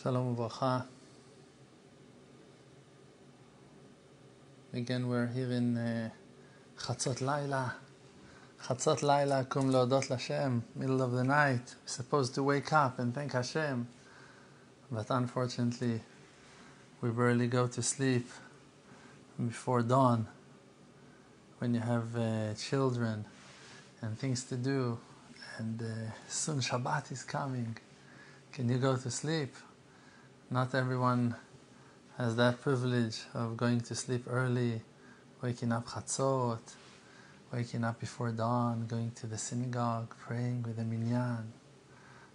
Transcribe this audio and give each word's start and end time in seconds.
Shalom 0.00 0.36
Uvracha. 0.36 0.84
Again, 4.72 5.08
we're 5.08 5.26
here 5.26 5.50
in 5.50 5.76
uh, 5.76 6.10
Chatzot 6.78 7.20
Laila. 7.20 7.74
Chatzot 8.62 9.02
Laila, 9.02 9.44
kum 9.46 9.72
leodot 9.72 10.06
Lashem, 10.06 10.62
middle 10.76 11.02
of 11.02 11.10
the 11.10 11.24
night. 11.24 11.74
We're 11.82 11.88
supposed 11.88 12.36
to 12.36 12.44
wake 12.44 12.72
up 12.72 13.00
and 13.00 13.12
thank 13.12 13.32
Hashem. 13.32 13.88
But 14.88 15.06
unfortunately, 15.10 16.00
we 17.00 17.10
barely 17.10 17.48
go 17.48 17.66
to 17.66 17.82
sleep 17.82 18.28
before 19.44 19.82
dawn. 19.82 20.28
When 21.58 21.74
you 21.74 21.80
have 21.80 22.16
uh, 22.16 22.54
children 22.54 23.24
and 24.00 24.16
things 24.16 24.44
to 24.44 24.56
do, 24.56 24.96
and 25.56 25.82
uh, 25.82 26.12
soon 26.28 26.60
Shabbat 26.60 27.10
is 27.10 27.24
coming. 27.24 27.76
Can 28.52 28.68
you 28.68 28.78
go 28.78 28.96
to 28.96 29.10
sleep? 29.10 29.56
Not 30.50 30.74
everyone 30.74 31.34
has 32.16 32.36
that 32.36 32.62
privilege 32.62 33.20
of 33.34 33.58
going 33.58 33.82
to 33.82 33.94
sleep 33.94 34.24
early, 34.26 34.80
waking 35.42 35.72
up 35.72 35.86
chatzot, 35.86 36.72
waking 37.52 37.84
up 37.84 38.00
before 38.00 38.30
dawn, 38.30 38.86
going 38.86 39.10
to 39.16 39.26
the 39.26 39.36
synagogue, 39.36 40.14
praying 40.18 40.62
with 40.62 40.76
the 40.76 40.84
minyan. 40.84 41.52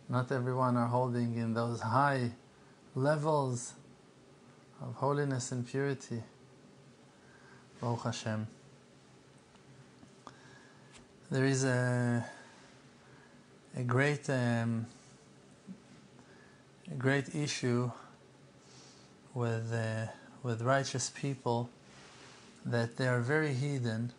Not 0.08 0.32
everyone 0.32 0.78
are 0.78 0.86
holding 0.86 1.36
in 1.38 1.56
those 1.56 1.82
high 1.82 2.34
levels 2.94 3.74
of 4.80 4.94
holiness 4.94 5.52
and 5.52 5.68
purity. 5.68 6.22
Baruch 7.82 8.04
Hashem. 8.04 8.46
There 11.32 11.46
is 11.46 11.64
a 11.64 12.24
a 13.76 13.82
great 13.82 14.30
um, 14.30 14.86
a 16.92 16.96
great 16.96 17.34
issue 17.34 17.92
with 19.34 19.74
uh, 19.74 20.08
with 20.44 20.62
righteous 20.62 21.10
people 21.10 21.70
that 22.66 22.98
they 22.98 23.08
are 23.08 23.20
very 23.20 23.54
hidden, 23.54 24.12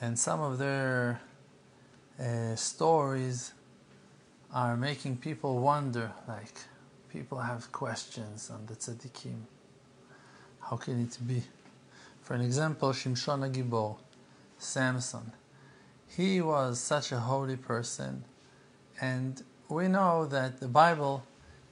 and 0.00 0.18
some 0.18 0.40
of 0.40 0.58
their 0.58 1.20
uh, 2.18 2.54
stories 2.54 3.52
are 4.52 4.76
making 4.76 5.16
people 5.16 5.58
wonder. 5.58 6.12
Like 6.26 6.54
people 7.10 7.38
have 7.38 7.70
questions 7.72 8.50
on 8.50 8.66
the 8.66 8.74
tzaddikim. 8.74 9.42
How 10.60 10.76
can 10.76 11.02
it 11.02 11.18
be? 11.26 11.42
For 12.22 12.34
an 12.34 12.42
example, 12.42 12.90
Shimshon 12.90 13.50
Agibor, 13.50 13.96
Samson. 14.58 15.32
He 16.06 16.40
was 16.40 16.80
such 16.80 17.12
a 17.12 17.20
holy 17.20 17.56
person, 17.56 18.24
and 19.00 19.42
we 19.68 19.88
know 19.88 20.26
that 20.26 20.60
the 20.60 20.68
Bible 20.68 21.24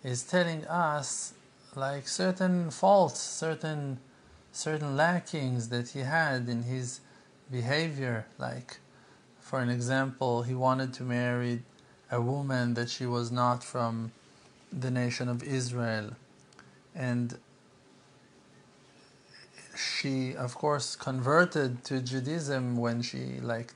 is 0.05 0.23
telling 0.23 0.64
us 0.67 1.34
like 1.74 2.08
certain 2.08 2.70
faults, 2.70 3.20
certain 3.20 3.98
certain 4.52 4.97
lackings 4.97 5.69
that 5.69 5.91
he 5.91 6.00
had 6.00 6.48
in 6.48 6.62
his 6.64 7.00
behavior. 7.50 8.27
Like, 8.38 8.78
for 9.41 9.61
an 9.61 9.70
example, 9.70 10.42
he 10.42 10.55
wanted 10.55 10.92
to 10.94 11.02
marry 11.02 11.62
a 12.11 12.20
woman 12.20 12.74
that 12.74 12.89
she 12.91 13.06
was 13.06 13.30
not 13.30 13.62
from 13.62 14.12
the 14.72 14.91
nation 14.91 15.28
of 15.28 15.42
Israel, 15.42 16.11
and 16.94 17.39
she, 19.77 20.34
of 20.34 20.55
course, 20.55 20.96
converted 20.96 21.84
to 21.84 22.00
Judaism 22.00 22.77
when 22.77 23.02
she 23.02 23.41
liked 23.41 23.74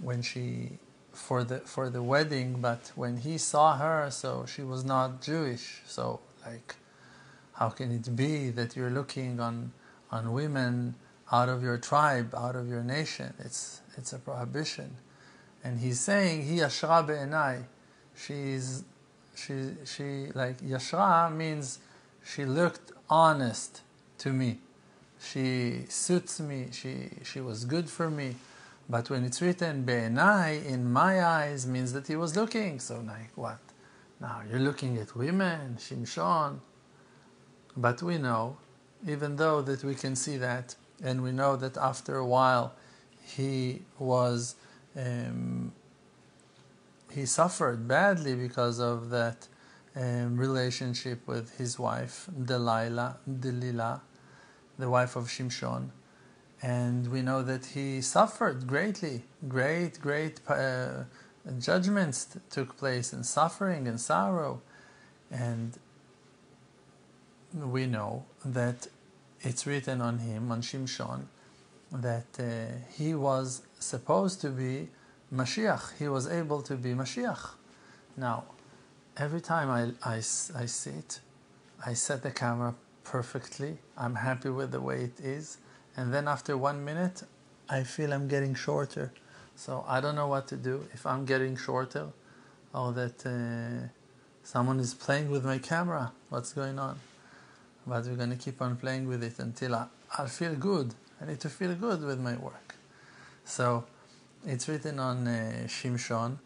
when 0.00 0.22
she 0.22 0.78
for 1.12 1.42
the 1.44 1.58
for 1.60 1.90
the 1.90 2.02
wedding, 2.02 2.60
but 2.60 2.92
when 2.94 3.18
he 3.18 3.38
saw 3.38 3.76
her, 3.76 4.10
so 4.10 4.46
she 4.46 4.62
was 4.62 4.84
not 4.84 5.20
Jewish. 5.22 5.80
So 5.86 6.20
like, 6.44 6.76
how 7.58 7.70
can 7.70 7.90
it 7.90 8.14
be 8.14 8.50
that 8.50 8.76
you're 8.76 8.90
looking 8.90 9.40
on 9.40 9.72
on 10.10 10.32
women 10.32 10.94
out 11.32 11.48
of 11.48 11.62
your 11.62 11.76
tribe, 11.76 12.34
out 12.34 12.54
of 12.54 12.68
your 12.68 12.84
nation? 12.84 13.34
It's 13.40 13.80
it's 13.96 14.12
a 14.12 14.18
prohibition, 14.18 14.96
and 15.64 15.80
he's 15.80 16.00
saying 16.00 16.44
he 16.44 16.58
yashra 16.58 17.04
be'enai. 17.06 17.64
She's 18.14 18.84
she 19.34 19.54
she 19.84 20.28
like 20.34 20.58
yashra 20.60 21.34
means 21.34 21.80
she 22.24 22.44
looked 22.44 22.92
honest 23.10 23.82
to 24.18 24.32
me. 24.32 24.58
She 25.20 25.84
suits 25.88 26.38
me. 26.38 26.68
She 26.70 27.10
she 27.24 27.40
was 27.40 27.64
good 27.64 27.90
for 27.90 28.08
me. 28.08 28.36
But 28.88 29.10
when 29.10 29.24
it's 29.24 29.42
written 29.42 29.82
be'enai, 29.82 30.64
in 30.64 30.90
my 30.90 31.22
eyes, 31.24 31.66
means 31.66 31.92
that 31.92 32.06
he 32.06 32.14
was 32.14 32.36
looking. 32.36 32.78
So 32.78 33.00
like 33.00 33.32
what? 33.34 33.58
Now 34.20 34.42
you're 34.48 34.60
looking 34.60 34.96
at 34.98 35.16
women, 35.16 35.76
Shimshon. 35.78 36.60
But 37.76 38.02
we 38.02 38.18
know, 38.18 38.56
even 39.06 39.36
though 39.36 39.62
that 39.62 39.84
we 39.84 39.94
can 39.94 40.16
see 40.16 40.36
that, 40.38 40.74
and 41.02 41.22
we 41.22 41.32
know 41.32 41.56
that 41.56 41.76
after 41.76 42.16
a 42.16 42.26
while 42.26 42.74
he 43.22 43.82
was, 43.98 44.56
um, 44.96 45.72
he 47.12 47.24
suffered 47.24 47.86
badly 47.86 48.34
because 48.34 48.80
of 48.80 49.10
that 49.10 49.46
um, 49.94 50.36
relationship 50.36 51.26
with 51.26 51.56
his 51.58 51.78
wife, 51.78 52.28
Delilah, 52.44 53.18
Delilah, 53.40 54.02
the 54.78 54.90
wife 54.90 55.14
of 55.16 55.24
Shimshon 55.24 55.90
and 56.62 57.10
we 57.10 57.22
know 57.22 57.42
that 57.42 57.66
he 57.66 58.00
suffered 58.00 58.66
greatly. 58.66 59.24
Great, 59.46 60.00
great 60.00 60.40
uh, 60.48 61.04
judgments 61.58 62.36
took 62.50 62.76
place, 62.76 63.12
and 63.12 63.24
suffering 63.24 63.86
and 63.86 64.00
sorrow. 64.00 64.60
And 65.30 65.78
we 67.54 67.86
know 67.86 68.24
that 68.44 68.88
it's 69.40 69.66
written 69.66 70.00
on 70.00 70.18
him, 70.18 70.50
on 70.50 70.62
Shimshon, 70.62 71.22
that 71.92 72.26
uh, 72.38 72.44
he 72.96 73.14
was 73.14 73.62
supposed 73.78 74.40
to 74.42 74.50
be 74.50 74.88
Mashiach. 75.34 75.98
He 75.98 76.08
was 76.08 76.28
able 76.28 76.62
to 76.62 76.74
be 76.76 76.90
Mashiach. 76.90 77.50
Now, 78.16 78.44
every 79.16 79.40
time 79.40 79.70
I, 79.70 80.08
I, 80.08 80.16
I 80.16 80.66
sit, 80.66 81.20
I 81.84 81.94
set 81.94 82.22
the 82.22 82.30
camera 82.30 82.74
perfectly. 83.04 83.78
I'm 83.96 84.16
happy 84.16 84.50
with 84.50 84.72
the 84.72 84.80
way 84.80 85.02
it 85.04 85.20
is 85.20 85.58
and 85.98 86.14
then 86.14 86.28
after 86.28 86.56
one 86.56 86.84
minute, 86.84 87.24
I 87.68 87.82
feel 87.82 88.12
I'm 88.12 88.28
getting 88.28 88.54
shorter. 88.54 89.12
So 89.56 89.84
I 89.88 90.00
don't 90.00 90.14
know 90.14 90.28
what 90.28 90.46
to 90.46 90.56
do 90.56 90.86
if 90.94 91.04
I'm 91.04 91.24
getting 91.24 91.56
shorter 91.56 92.06
or 92.72 92.92
that 92.92 93.26
uh, 93.26 93.88
someone 94.44 94.78
is 94.78 94.94
playing 94.94 95.28
with 95.28 95.44
my 95.44 95.58
camera. 95.58 96.12
What's 96.28 96.52
going 96.52 96.78
on? 96.78 97.00
But 97.88 98.04
we're 98.04 98.16
going 98.16 98.30
to 98.30 98.36
keep 98.36 98.60
on 98.60 98.76
playing 98.76 99.08
with 99.08 99.22
it 99.24 99.38
until 99.38 99.74
I, 99.74 99.86
I'll 100.18 100.26
feel 100.26 100.54
good. 100.54 100.94
I 101.20 101.26
need 101.26 101.40
to 101.40 101.48
feel 101.48 101.74
good 101.74 102.02
with 102.04 102.20
my 102.20 102.36
work. 102.36 102.74
So 103.44 103.84
it's 104.46 104.68
written 104.68 104.98
on 104.98 105.26
uh, 105.26 105.64
Shimshon 105.66 106.38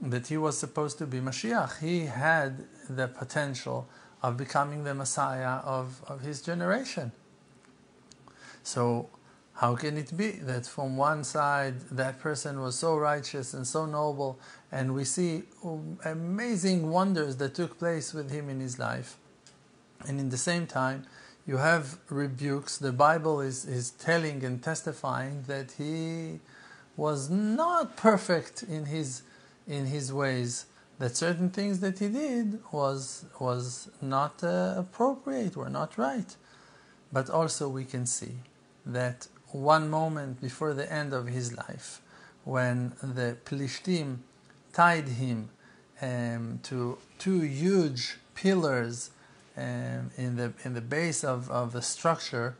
that 0.00 0.28
he 0.28 0.38
was 0.38 0.56
supposed 0.56 0.96
to 0.98 1.06
be 1.06 1.20
Mashiach. 1.20 1.80
He 1.80 2.06
had 2.06 2.64
the 2.88 3.08
potential 3.08 3.86
of 4.22 4.36
becoming 4.36 4.84
the 4.84 4.94
Messiah 4.94 5.58
of, 5.58 6.02
of 6.08 6.22
his 6.22 6.40
generation. 6.40 7.12
So, 8.62 9.08
how 9.54 9.76
can 9.76 9.98
it 9.98 10.16
be 10.16 10.30
that 10.30 10.64
from 10.66 10.96
one 10.96 11.22
side 11.22 11.80
that 11.90 12.18
person 12.18 12.60
was 12.60 12.78
so 12.78 12.96
righteous 12.96 13.52
and 13.52 13.66
so 13.66 13.84
noble, 13.84 14.38
and 14.72 14.94
we 14.94 15.04
see 15.04 15.42
amazing 16.04 16.90
wonders 16.90 17.36
that 17.36 17.54
took 17.54 17.78
place 17.78 18.14
with 18.14 18.30
him 18.30 18.48
in 18.48 18.60
his 18.60 18.78
life, 18.78 19.18
and 20.06 20.18
in 20.18 20.30
the 20.30 20.38
same 20.38 20.66
time, 20.66 21.06
you 21.46 21.56
have 21.58 21.98
rebukes. 22.08 22.78
The 22.78 22.92
Bible 22.92 23.40
is, 23.40 23.64
is 23.64 23.90
telling 23.90 24.44
and 24.44 24.62
testifying 24.62 25.42
that 25.46 25.72
he 25.78 26.40
was 26.96 27.30
not 27.30 27.96
perfect 27.96 28.62
in 28.62 28.86
his 28.86 29.22
in 29.66 29.86
his 29.86 30.12
ways. 30.12 30.66
That 30.98 31.16
certain 31.16 31.48
things 31.50 31.80
that 31.80 31.98
he 31.98 32.08
did 32.08 32.60
was 32.72 33.24
was 33.38 33.90
not 34.02 34.44
uh, 34.44 34.74
appropriate, 34.76 35.56
were 35.56 35.70
not 35.70 35.96
right. 35.96 36.36
But 37.12 37.30
also 37.30 37.68
we 37.68 37.84
can 37.84 38.06
see 38.06 38.34
that 38.84 39.26
one 39.48 39.88
moment 39.88 40.40
before 40.40 40.74
the 40.74 40.90
end 40.92 41.12
of 41.12 41.26
his 41.26 41.56
life, 41.56 42.00
when 42.44 42.92
the 43.02 43.36
Plishtim 43.44 44.18
tied 44.72 45.08
him 45.08 45.50
um, 46.00 46.60
to 46.64 46.98
two 47.18 47.40
huge 47.40 48.18
pillars 48.34 49.10
um, 49.60 50.10
in 50.16 50.36
the 50.36 50.52
in 50.64 50.74
the 50.74 50.80
base 50.80 51.22
of, 51.24 51.50
of 51.50 51.72
the 51.72 51.82
structure 51.82 52.56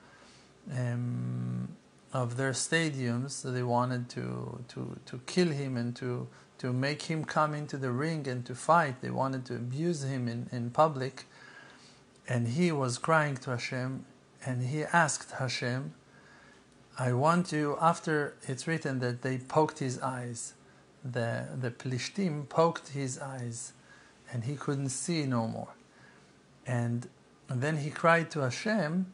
um, 0.76 1.69
of 2.12 2.37
their 2.37 2.52
stadiums, 2.52 3.31
so 3.31 3.50
they 3.50 3.62
wanted 3.62 4.08
to, 4.11 4.64
to, 4.69 4.99
to 5.06 5.20
kill 5.26 5.49
him 5.49 5.76
and 5.76 5.94
to 5.97 6.29
to 6.58 6.73
make 6.75 7.02
him 7.02 7.25
come 7.25 7.55
into 7.55 7.79
the 7.79 7.91
ring 7.91 8.29
and 8.29 8.44
to 8.44 8.55
fight. 8.55 9.00
They 9.00 9.11
wanted 9.11 9.47
to 9.47 9.55
abuse 9.55 10.02
him 10.05 10.29
in, 10.29 10.47
in 10.52 10.70
public. 10.70 11.25
And 12.29 12.49
he 12.49 12.70
was 12.70 12.99
crying 12.99 13.38
to 13.38 13.50
Hashem 13.53 14.05
and 14.44 14.62
he 14.64 14.85
asked 14.85 15.31
Hashem 15.32 15.94
I 16.99 17.14
want 17.14 17.50
you, 17.50 17.79
after 17.81 18.35
it's 18.46 18.67
written 18.67 18.99
that 18.99 19.23
they 19.23 19.38
poked 19.38 19.79
his 19.79 19.99
eyes, 20.03 20.53
the, 21.03 21.46
the 21.58 21.70
Plishtim 21.70 22.46
poked 22.46 22.88
his 22.88 23.19
eyes, 23.19 23.73
and 24.31 24.44
he 24.44 24.55
couldn't 24.55 24.91
see 24.91 25.25
no 25.25 25.49
more. 25.49 25.69
And, 26.70 27.08
then 27.49 27.78
he 27.78 27.90
cried 27.90 28.31
to 28.31 28.40
Hashem, 28.40 29.12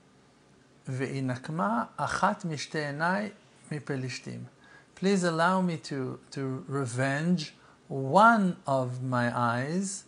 Ve'inakma 0.86 1.88
achat 1.98 2.44
mishte 2.44 3.32
mipelishtim. 3.70 4.42
Please 4.94 5.24
allow 5.24 5.62
me 5.62 5.78
to, 5.78 6.18
to 6.32 6.64
revenge 6.68 7.54
one 7.88 8.58
of 8.66 9.02
my 9.02 9.34
eyes 9.34 10.04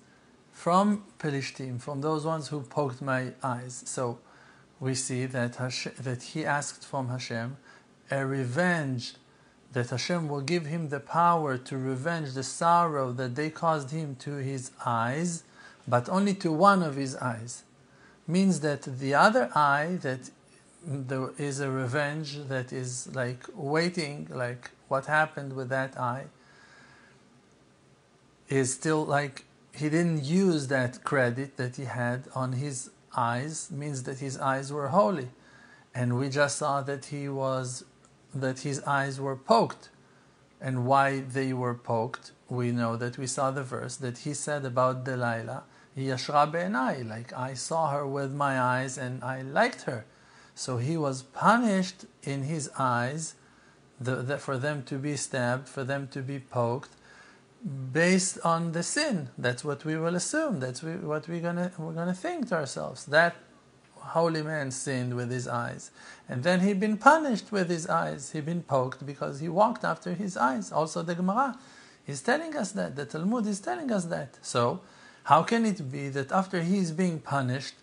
from 0.52 1.04
Pelishtim, 1.18 1.80
from 1.80 2.02
those 2.02 2.26
ones 2.26 2.48
who 2.48 2.60
poked 2.60 3.00
my 3.00 3.32
eyes. 3.42 3.82
So 3.86 4.18
we 4.78 4.94
see 4.94 5.24
that, 5.24 5.56
Hashem, 5.56 5.94
that 6.00 6.22
he 6.22 6.44
asked 6.44 6.84
from 6.84 7.08
Hashem 7.08 7.56
a 8.10 8.26
revenge, 8.26 9.14
that 9.72 9.88
Hashem 9.88 10.28
will 10.28 10.42
give 10.42 10.66
him 10.66 10.90
the 10.90 11.00
power 11.00 11.56
to 11.56 11.78
revenge 11.78 12.34
the 12.34 12.42
sorrow 12.42 13.12
that 13.12 13.36
they 13.36 13.48
caused 13.48 13.90
him 13.90 14.16
to 14.16 14.32
his 14.36 14.70
eyes, 14.84 15.44
but 15.88 16.08
only 16.08 16.34
to 16.34 16.52
one 16.52 16.82
of 16.82 16.96
his 16.96 17.16
eyes. 17.16 17.62
Means 18.26 18.60
that 18.60 18.82
the 18.82 19.14
other 19.14 19.50
eye, 19.54 19.98
that 20.02 20.30
there 20.84 21.30
is 21.38 21.60
a 21.60 21.70
revenge 21.70 22.36
that 22.48 22.72
is 22.72 23.08
like 23.14 23.44
waiting, 23.54 24.28
like 24.30 24.70
what 24.88 25.06
happened 25.06 25.54
with 25.54 25.70
that 25.70 25.98
eye, 25.98 26.26
is 28.48 28.72
still 28.72 29.04
like 29.04 29.44
he 29.72 29.88
didn't 29.88 30.24
use 30.24 30.68
that 30.68 31.04
credit 31.04 31.56
that 31.56 31.76
he 31.76 31.84
had 31.84 32.24
on 32.34 32.52
his 32.52 32.90
eyes 33.16 33.70
means 33.70 34.02
that 34.02 34.18
his 34.18 34.38
eyes 34.38 34.72
were 34.72 34.88
holy 34.88 35.28
and 35.94 36.18
we 36.18 36.28
just 36.28 36.56
saw 36.58 36.80
that 36.82 37.06
he 37.06 37.28
was 37.28 37.84
that 38.34 38.60
his 38.60 38.80
eyes 38.82 39.20
were 39.20 39.36
poked 39.36 39.88
and 40.60 40.86
why 40.86 41.20
they 41.20 41.52
were 41.52 41.74
poked 41.74 42.32
we 42.48 42.70
know 42.72 42.96
that 42.96 43.18
we 43.18 43.26
saw 43.26 43.50
the 43.50 43.62
verse 43.62 43.96
that 43.96 44.18
he 44.18 44.34
said 44.34 44.64
about 44.64 45.04
Delilah 45.04 45.64
yashra 45.98 47.08
like 47.08 47.32
I 47.32 47.54
saw 47.54 47.90
her 47.90 48.06
with 48.06 48.32
my 48.32 48.60
eyes 48.60 48.96
and 48.98 49.22
I 49.22 49.42
liked 49.42 49.82
her 49.82 50.04
so 50.54 50.78
he 50.78 50.96
was 50.96 51.22
punished 51.22 52.04
in 52.22 52.44
his 52.44 52.70
eyes 52.78 53.34
the, 54.00 54.16
the, 54.16 54.38
for 54.38 54.58
them 54.58 54.82
to 54.84 54.96
be 54.96 55.16
stabbed 55.16 55.68
for 55.68 55.84
them 55.84 56.08
to 56.08 56.22
be 56.22 56.38
poked 56.38 56.90
based 57.92 58.38
on 58.44 58.72
the 58.72 58.82
sin. 58.82 59.28
That's 59.36 59.64
what 59.64 59.84
we 59.84 59.96
will 59.96 60.14
assume. 60.14 60.60
That's 60.60 60.82
what 60.82 61.28
we're 61.28 61.40
gonna 61.40 61.72
we're 61.78 61.92
gonna 61.92 62.14
think 62.14 62.48
to 62.48 62.56
ourselves. 62.56 63.06
That 63.06 63.36
holy 63.96 64.42
man 64.42 64.70
sinned 64.70 65.14
with 65.14 65.30
his 65.30 65.48
eyes, 65.48 65.90
and 66.28 66.42
then 66.42 66.60
he 66.60 66.72
been 66.72 66.96
punished 66.96 67.50
with 67.52 67.68
his 67.68 67.86
eyes. 67.88 68.30
He 68.32 68.40
been 68.40 68.62
poked 68.62 69.04
because 69.04 69.40
he 69.40 69.48
walked 69.48 69.84
after 69.84 70.14
his 70.14 70.36
eyes. 70.36 70.72
Also, 70.72 71.02
the 71.02 71.14
Gemara 71.14 71.58
is 72.06 72.22
telling 72.22 72.56
us 72.56 72.72
that. 72.72 72.96
The 72.96 73.04
Talmud 73.04 73.46
is 73.46 73.60
telling 73.60 73.90
us 73.90 74.04
that. 74.06 74.38
So, 74.42 74.80
how 75.28 75.42
can 75.42 75.64
it 75.64 75.90
be 75.90 76.08
that 76.08 76.30
after 76.32 76.60
he 76.62 76.78
is 76.78 76.92
being 76.92 77.18
punished 77.20 77.76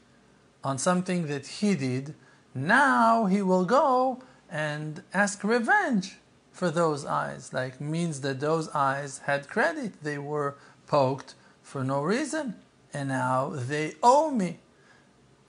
on 0.64 0.78
something 0.78 1.28
that 1.28 1.46
he 1.48 1.76
did, 1.76 2.16
now 2.54 3.26
he 3.26 3.42
will 3.42 3.66
go 3.66 4.20
and 4.50 5.04
ask 5.14 5.44
revenge? 5.44 6.18
for 6.56 6.72
those 6.72 7.06
eyes, 7.06 7.52
like 7.52 7.82
means 7.82 8.22
that 8.22 8.40
those 8.40 8.70
eyes 8.70 9.20
had 9.26 9.50
credit. 9.50 9.92
They 10.02 10.18
were 10.18 10.56
poked 10.88 11.36
for 11.62 11.84
no 11.84 12.02
reason, 12.02 12.56
and 12.94 13.10
now 13.10 13.50
they 13.54 13.96
owe 14.02 14.32
me. 14.32 14.60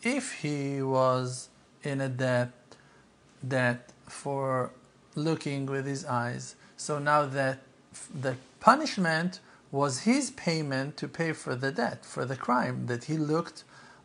If 0.02 0.32
he 0.42 0.82
was 0.82 1.49
in 1.84 2.00
a 2.00 2.08
debt, 2.08 2.50
debt 3.46 3.92
for 4.08 4.72
looking 5.14 5.66
with 5.66 5.87
his 5.87 6.04
eyes, 6.04 6.56
so 6.76 6.99
now 6.99 7.25
that 7.26 7.58
the 8.12 8.34
punishment 8.58 9.38
was 9.70 10.00
his 10.00 10.30
payment 10.30 10.96
to 10.96 11.08
pay 11.08 11.32
for 11.32 11.54
the 11.54 11.72
debt, 11.72 12.04
for 12.04 12.24
the 12.24 12.36
crime 12.36 12.86
that 12.86 13.04
he 13.04 13.16
looked 13.16 13.64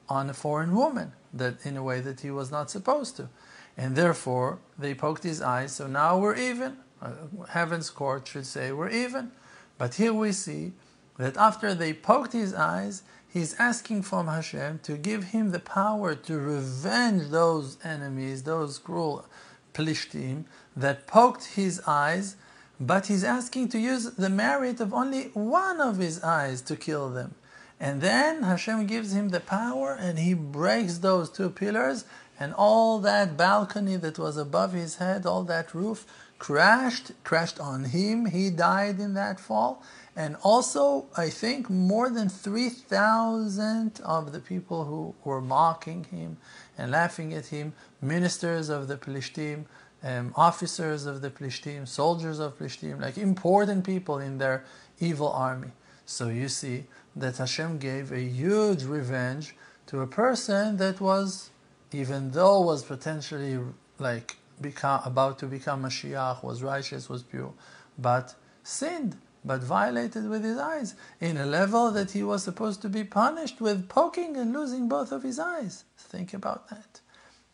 on 0.09 0.29
a 0.29 0.33
foreign 0.33 0.75
woman, 0.75 1.13
that 1.33 1.65
in 1.65 1.77
a 1.77 1.83
way 1.83 2.01
that 2.01 2.21
he 2.21 2.31
was 2.31 2.51
not 2.51 2.69
supposed 2.69 3.15
to. 3.17 3.29
And 3.77 3.95
therefore, 3.95 4.59
they 4.77 4.93
poked 4.93 5.23
his 5.23 5.41
eyes, 5.41 5.73
so 5.73 5.87
now 5.87 6.17
we're 6.17 6.35
even. 6.35 6.77
Uh, 7.01 7.11
heaven's 7.49 7.89
court 7.89 8.27
should 8.27 8.45
say 8.45 8.71
we're 8.71 8.89
even. 8.89 9.31
But 9.77 9.95
here 9.95 10.13
we 10.13 10.33
see 10.33 10.73
that 11.17 11.37
after 11.37 11.73
they 11.73 11.93
poked 11.93 12.33
his 12.33 12.53
eyes, 12.53 13.03
he's 13.27 13.55
asking 13.59 14.03
from 14.03 14.27
Hashem 14.27 14.79
to 14.83 14.97
give 14.97 15.25
him 15.25 15.51
the 15.51 15.59
power 15.59 16.13
to 16.15 16.37
revenge 16.37 17.29
those 17.29 17.77
enemies, 17.83 18.43
those 18.43 18.77
cruel 18.77 19.25
Plishtim 19.73 20.45
that 20.75 21.07
poked 21.07 21.45
his 21.45 21.81
eyes, 21.87 22.35
but 22.81 23.05
he's 23.05 23.23
asking 23.23 23.69
to 23.69 23.79
use 23.79 24.05
the 24.11 24.29
merit 24.29 24.81
of 24.81 24.91
only 24.91 25.25
one 25.33 25.79
of 25.79 25.99
his 25.99 26.23
eyes 26.23 26.61
to 26.63 26.75
kill 26.75 27.11
them. 27.11 27.35
And 27.79 28.01
then 28.01 28.41
Hashem 28.41 28.87
gives 28.87 29.13
him 29.13 29.29
the 29.29 29.39
power 29.39 29.95
and 29.99 30.17
he 30.17 30.33
breaks 30.33 30.97
those 30.97 31.29
two 31.29 31.51
pillars 31.51 32.05
and 32.39 32.55
all 32.55 32.97
that 32.99 33.37
balcony 33.37 33.97
that 33.97 34.17
was 34.17 34.35
above 34.35 34.73
his 34.73 34.95
head, 34.95 35.27
all 35.27 35.43
that 35.43 35.75
roof, 35.75 36.07
crashed, 36.39 37.11
crashed 37.23 37.59
on 37.59 37.83
him. 37.85 38.25
He 38.25 38.49
died 38.49 38.99
in 38.99 39.13
that 39.13 39.39
fall. 39.39 39.83
And 40.15 40.35
also, 40.41 41.05
I 41.15 41.29
think 41.29 41.69
more 41.69 42.09
than 42.09 42.29
3,000 42.29 44.01
of 44.03 44.31
the 44.31 44.39
people 44.39 44.85
who 44.85 45.13
were 45.23 45.39
mocking 45.39 46.05
him 46.05 46.37
and 46.79 46.89
laughing 46.89 47.31
at 47.31 47.47
him, 47.47 47.73
ministers 48.01 48.69
of 48.69 48.87
the 48.87 48.97
Plishtim, 48.97 49.65
um, 50.03 50.33
officers 50.35 51.05
of 51.05 51.21
the 51.21 51.29
Plishtim, 51.29 51.87
soldiers 51.87 52.39
of 52.39 52.57
Plishtim, 52.57 53.01
like 53.01 53.17
important 53.17 53.83
people 53.85 54.19
in 54.19 54.37
their 54.37 54.63
evil 54.99 55.31
army. 55.31 55.71
So 56.05 56.29
you 56.29 56.49
see 56.49 56.85
that 57.15 57.37
Hashem 57.37 57.77
gave 57.77 58.11
a 58.11 58.19
huge 58.19 58.83
revenge 58.83 59.55
to 59.87 60.01
a 60.01 60.07
person 60.07 60.77
that 60.77 60.99
was, 60.99 61.49
even 61.91 62.31
though 62.31 62.61
was 62.61 62.83
potentially 62.83 63.59
like 63.99 64.37
become, 64.59 65.01
about 65.05 65.39
to 65.39 65.45
become 65.45 65.83
Mashiach, 65.83 66.43
was 66.43 66.63
righteous, 66.63 67.09
was 67.09 67.23
pure, 67.23 67.53
but 67.97 68.35
sinned, 68.63 69.17
but 69.43 69.61
violated 69.61 70.29
with 70.29 70.43
his 70.43 70.57
eyes 70.57 70.95
in 71.19 71.37
a 71.37 71.45
level 71.45 71.91
that 71.91 72.11
he 72.11 72.23
was 72.23 72.43
supposed 72.43 72.81
to 72.81 72.89
be 72.89 73.03
punished 73.03 73.59
with 73.59 73.89
poking 73.89 74.37
and 74.37 74.53
losing 74.53 74.87
both 74.87 75.11
of 75.11 75.23
his 75.23 75.39
eyes. 75.39 75.83
Think 75.97 76.33
about 76.33 76.69
that. 76.69 77.01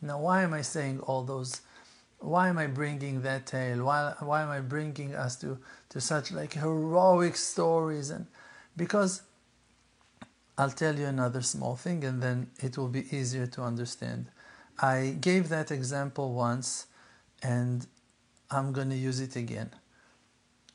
Now, 0.00 0.20
why 0.20 0.42
am 0.42 0.52
I 0.54 0.62
saying 0.62 1.00
all 1.00 1.24
those? 1.24 1.62
Why 2.20 2.48
am 2.48 2.58
I 2.58 2.66
bringing 2.66 3.22
that 3.22 3.46
tale? 3.46 3.84
Why, 3.84 4.14
why 4.20 4.42
am 4.42 4.50
I 4.50 4.60
bringing 4.60 5.14
us 5.14 5.36
to, 5.36 5.58
to 5.90 6.00
such 6.00 6.32
like 6.32 6.54
heroic 6.54 7.36
stories? 7.36 8.10
And 8.10 8.26
because 8.76 9.22
I'll 10.56 10.70
tell 10.70 10.98
you 10.98 11.06
another 11.06 11.42
small 11.42 11.76
thing, 11.76 12.02
and 12.02 12.20
then 12.20 12.50
it 12.58 12.76
will 12.76 12.88
be 12.88 13.04
easier 13.16 13.46
to 13.46 13.62
understand. 13.62 14.26
I 14.80 15.16
gave 15.20 15.48
that 15.50 15.70
example 15.70 16.32
once 16.32 16.86
and 17.42 17.86
I'm 18.50 18.72
going 18.72 18.90
to 18.90 18.96
use 18.96 19.20
it 19.20 19.36
again. 19.36 19.70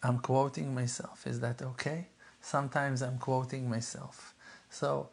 I'm 0.02 0.20
quoting 0.20 0.74
myself. 0.74 1.28
Is 1.28 1.40
that 1.42 1.62
okay? 1.62 2.08
Sometimes 2.42 3.02
I'm 3.02 3.18
quoting 3.18 3.70
myself. 3.70 4.34
So, 4.70 5.10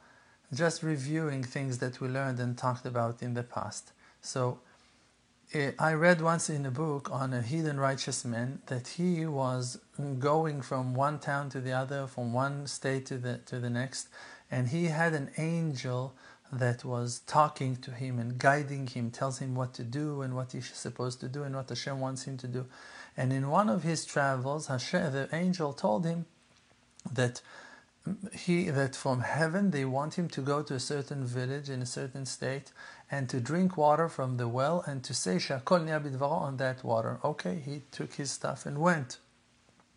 just 0.52 0.82
reviewing 0.82 1.44
things 1.44 1.78
that 1.78 2.00
we 2.00 2.08
learned 2.08 2.40
and 2.40 2.58
talked 2.58 2.84
about 2.84 3.22
in 3.22 3.34
the 3.34 3.44
past. 3.44 3.92
So, 4.20 4.58
Eh, 5.52 5.72
I 5.80 5.94
read 5.94 6.20
once 6.20 6.48
in 6.48 6.64
a 6.64 6.70
book 6.70 7.10
on 7.10 7.32
a 7.32 7.42
hidden 7.42 7.80
righteous 7.80 8.24
man 8.24 8.60
that 8.66 8.86
he 8.86 9.26
was 9.26 9.80
going 10.20 10.62
from 10.62 10.94
one 10.94 11.18
town 11.18 11.48
to 11.50 11.60
the 11.60 11.72
other, 11.72 12.06
from 12.06 12.32
one 12.32 12.68
state 12.68 13.06
to 13.06 13.18
the 13.18 13.38
to 13.46 13.58
the 13.58 13.68
next, 13.68 14.08
and 14.48 14.68
he 14.68 14.84
had 14.84 15.12
an 15.12 15.30
angel 15.38 16.14
that 16.52 16.84
was 16.84 17.22
talking 17.26 17.74
to 17.76 17.90
him 17.90 18.20
and 18.20 18.38
guiding 18.38 18.86
him, 18.86 19.10
tells 19.10 19.40
him 19.40 19.56
what 19.56 19.74
to 19.74 19.82
do 19.82 20.22
and 20.22 20.36
what 20.36 20.52
he's 20.52 20.72
supposed 20.72 21.18
to 21.20 21.28
do 21.28 21.42
and 21.42 21.56
what 21.56 21.68
Hashem 21.68 21.98
wants 21.98 22.24
him 22.24 22.36
to 22.38 22.46
do. 22.46 22.66
And 23.16 23.32
in 23.32 23.50
one 23.50 23.68
of 23.68 23.82
his 23.82 24.04
travels, 24.04 24.68
Hashem, 24.68 25.12
the 25.12 25.28
angel 25.32 25.72
told 25.72 26.06
him 26.06 26.26
that 27.12 27.42
he 28.32 28.70
that 28.70 28.94
from 28.94 29.20
heaven 29.20 29.72
they 29.72 29.84
want 29.84 30.14
him 30.14 30.28
to 30.28 30.40
go 30.40 30.62
to 30.62 30.74
a 30.74 30.80
certain 30.80 31.24
village 31.24 31.68
in 31.68 31.82
a 31.82 31.86
certain 31.86 32.24
state 32.24 32.72
and 33.10 33.28
to 33.28 33.40
drink 33.40 33.76
water 33.76 34.08
from 34.08 34.36
the 34.36 34.48
well 34.48 34.84
and 34.86 35.02
to 35.04 35.12
say 35.12 35.36
shakol 35.36 35.84
bidvaro 35.84 36.30
on 36.30 36.56
that 36.58 36.84
water. 36.84 37.18
Okay, 37.24 37.60
he 37.64 37.82
took 37.90 38.14
his 38.14 38.30
stuff 38.30 38.66
and 38.66 38.78
went. 38.78 39.18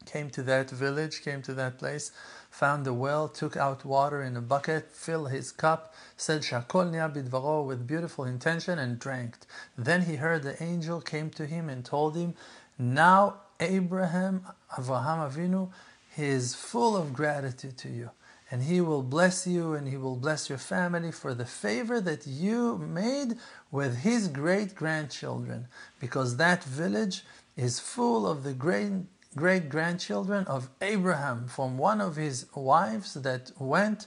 Came 0.05 0.29
to 0.31 0.43
that 0.43 0.69
village, 0.69 1.21
came 1.21 1.41
to 1.43 1.53
that 1.53 1.77
place, 1.79 2.11
found 2.49 2.85
the 2.85 2.93
well, 2.93 3.29
took 3.29 3.55
out 3.55 3.85
water 3.85 4.21
in 4.21 4.35
a 4.35 4.41
bucket, 4.41 4.91
filled 4.91 5.31
his 5.31 5.51
cup, 5.51 5.93
said 6.17 6.41
Shakol 6.41 6.91
bidvaro 7.13 7.65
with 7.65 7.87
beautiful 7.87 8.25
intention 8.25 8.79
and 8.79 8.99
drank. 8.99 9.37
Then 9.77 10.01
he 10.01 10.17
heard 10.17 10.43
the 10.43 10.61
angel 10.61 10.99
came 10.99 11.29
to 11.31 11.45
him 11.45 11.69
and 11.69 11.85
told 11.85 12.17
him, 12.17 12.33
Now 12.77 13.37
Abraham, 13.59 14.45
Avraham 14.73 15.31
Avinu, 15.31 15.69
he 16.15 16.25
is 16.25 16.53
full 16.53 16.97
of 16.97 17.13
gratitude 17.13 17.77
to 17.79 17.89
you. 17.89 18.09
And 18.53 18.61
he 18.61 18.81
will 18.81 19.01
bless 19.01 19.47
you 19.47 19.73
and 19.73 19.87
he 19.87 19.97
will 19.97 20.15
bless 20.15 20.47
your 20.47 20.59
family 20.59 21.11
for 21.11 21.33
the 21.33 21.43
favor 21.43 21.99
that 21.99 22.27
you 22.27 22.77
made 22.77 23.39
with 23.71 23.93
his 24.07 24.27
great 24.27 24.75
grandchildren. 24.75 25.65
Because 25.99 26.37
that 26.37 26.63
village 26.63 27.23
is 27.57 27.79
full 27.79 28.27
of 28.27 28.43
the 28.43 28.53
great 28.53 28.91
great 29.35 29.69
grandchildren 29.69 30.45
of 30.45 30.69
Abraham 30.81 31.47
from 31.47 31.79
one 31.79 31.99
of 31.99 32.15
his 32.15 32.45
wives 32.53 33.15
that 33.15 33.51
went, 33.57 34.05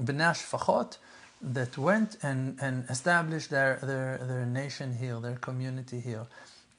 Benash 0.00 0.42
Fachot, 0.50 0.96
that 1.42 1.76
went 1.76 2.16
and, 2.22 2.58
and 2.62 2.88
established 2.88 3.50
their, 3.50 3.78
their, 3.82 4.16
their 4.26 4.46
nation 4.46 4.96
here, 4.96 5.20
their 5.20 5.36
community 5.36 6.00
here. 6.00 6.26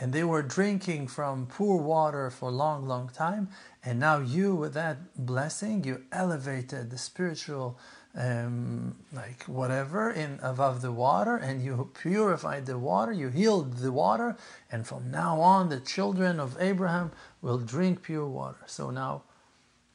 And 0.04 0.12
they 0.12 0.26
were 0.26 0.42
drinking 0.42 1.08
from 1.08 1.46
poor 1.46 1.82
water 1.82 2.30
for 2.30 2.50
a 2.50 2.52
long, 2.52 2.86
long 2.86 3.08
time. 3.08 3.48
And 3.86 4.02
now 4.02 4.20
you, 4.20 4.54
with 4.54 4.74
that 4.74 4.98
blessing, 5.16 5.86
you 5.86 6.04
elevated 6.12 6.90
the 6.90 6.98
spiritual, 6.98 7.80
um, 8.14 8.98
like 9.14 9.44
whatever, 9.46 10.12
in 10.12 10.40
above 10.44 10.82
the 10.82 10.92
water, 10.92 11.38
and 11.38 11.64
you 11.64 11.90
purified 11.98 12.66
the 12.66 12.78
water, 12.78 13.14
you 13.14 13.30
healed 13.30 13.78
the 13.78 13.94
water, 13.94 14.36
and 14.70 14.86
from 14.86 15.10
now 15.10 15.40
on, 15.40 15.70
the 15.70 15.80
children 15.80 16.38
of 16.38 16.58
Abraham 16.60 17.14
will 17.42 17.60
drink 17.60 18.04
pure 18.04 18.28
water. 18.28 18.60
So 18.66 18.90
now 18.90 19.24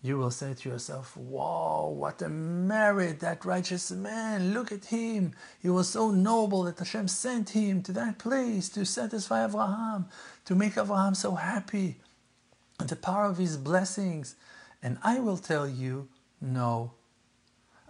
you 0.01 0.17
will 0.17 0.31
say 0.31 0.55
to 0.55 0.69
yourself, 0.69 1.17
Whoa, 1.17 1.89
what 1.89 2.23
a 2.23 2.29
merit, 2.29 3.21
that 3.21 3.45
righteous 3.45 3.91
man. 3.91 4.55
Look 4.55 4.71
at 4.71 4.87
him. 4.87 5.33
He 5.61 5.69
was 5.69 5.89
so 5.89 6.11
noble 6.11 6.63
that 6.65 6.79
Hashem 6.79 7.09
sent 7.09 7.51
him 7.51 7.83
to 7.83 7.93
that 7.93 8.19
place 8.19 8.69
to 8.71 8.85
satisfy 8.85 9.45
Abraham, 9.45 10.07
to 10.45 10.55
make 10.55 10.79
Abraham 10.79 11.15
so 11.15 11.35
happy. 11.35 11.97
The 12.79 12.95
power 12.95 13.25
of 13.25 13.39
his 13.39 13.57
blessings. 13.57 14.37
And 14.83 14.99
I 15.03 15.19
will 15.19 15.37
tell 15.37 15.69
you, 15.69 16.09
no. 16.41 16.93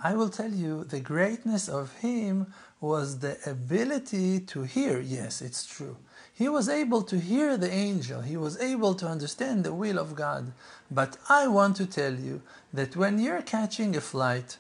I 0.03 0.15
will 0.15 0.31
tell 0.31 0.51
you 0.51 0.85
the 0.85 1.01
greatness 1.01 1.69
of 1.69 1.93
him 1.99 2.47
was 2.81 3.19
the 3.19 3.37
ability 3.45 4.41
to 4.41 4.63
hear. 4.63 5.01
Yes, 5.01 5.43
it's 5.43 5.67
true. 5.67 5.99
He 6.38 6.50
was 6.50 6.68
able 6.68 7.04
to 7.04 7.20
hear 7.20 7.58
the 7.58 7.72
angel, 7.72 8.22
he 8.22 8.38
was 8.38 8.60
able 8.60 8.96
to 8.96 9.08
understand 9.08 9.64
the 9.64 9.74
will 9.74 10.00
of 10.00 10.16
God. 10.16 10.52
But 10.90 11.18
I 11.30 11.48
want 11.48 11.76
to 11.78 11.86
tell 11.86 12.14
you 12.14 12.42
that 12.74 12.96
when 12.96 13.20
you're 13.20 13.42
catching 13.42 13.96
a 13.96 14.02
flight 14.02 14.58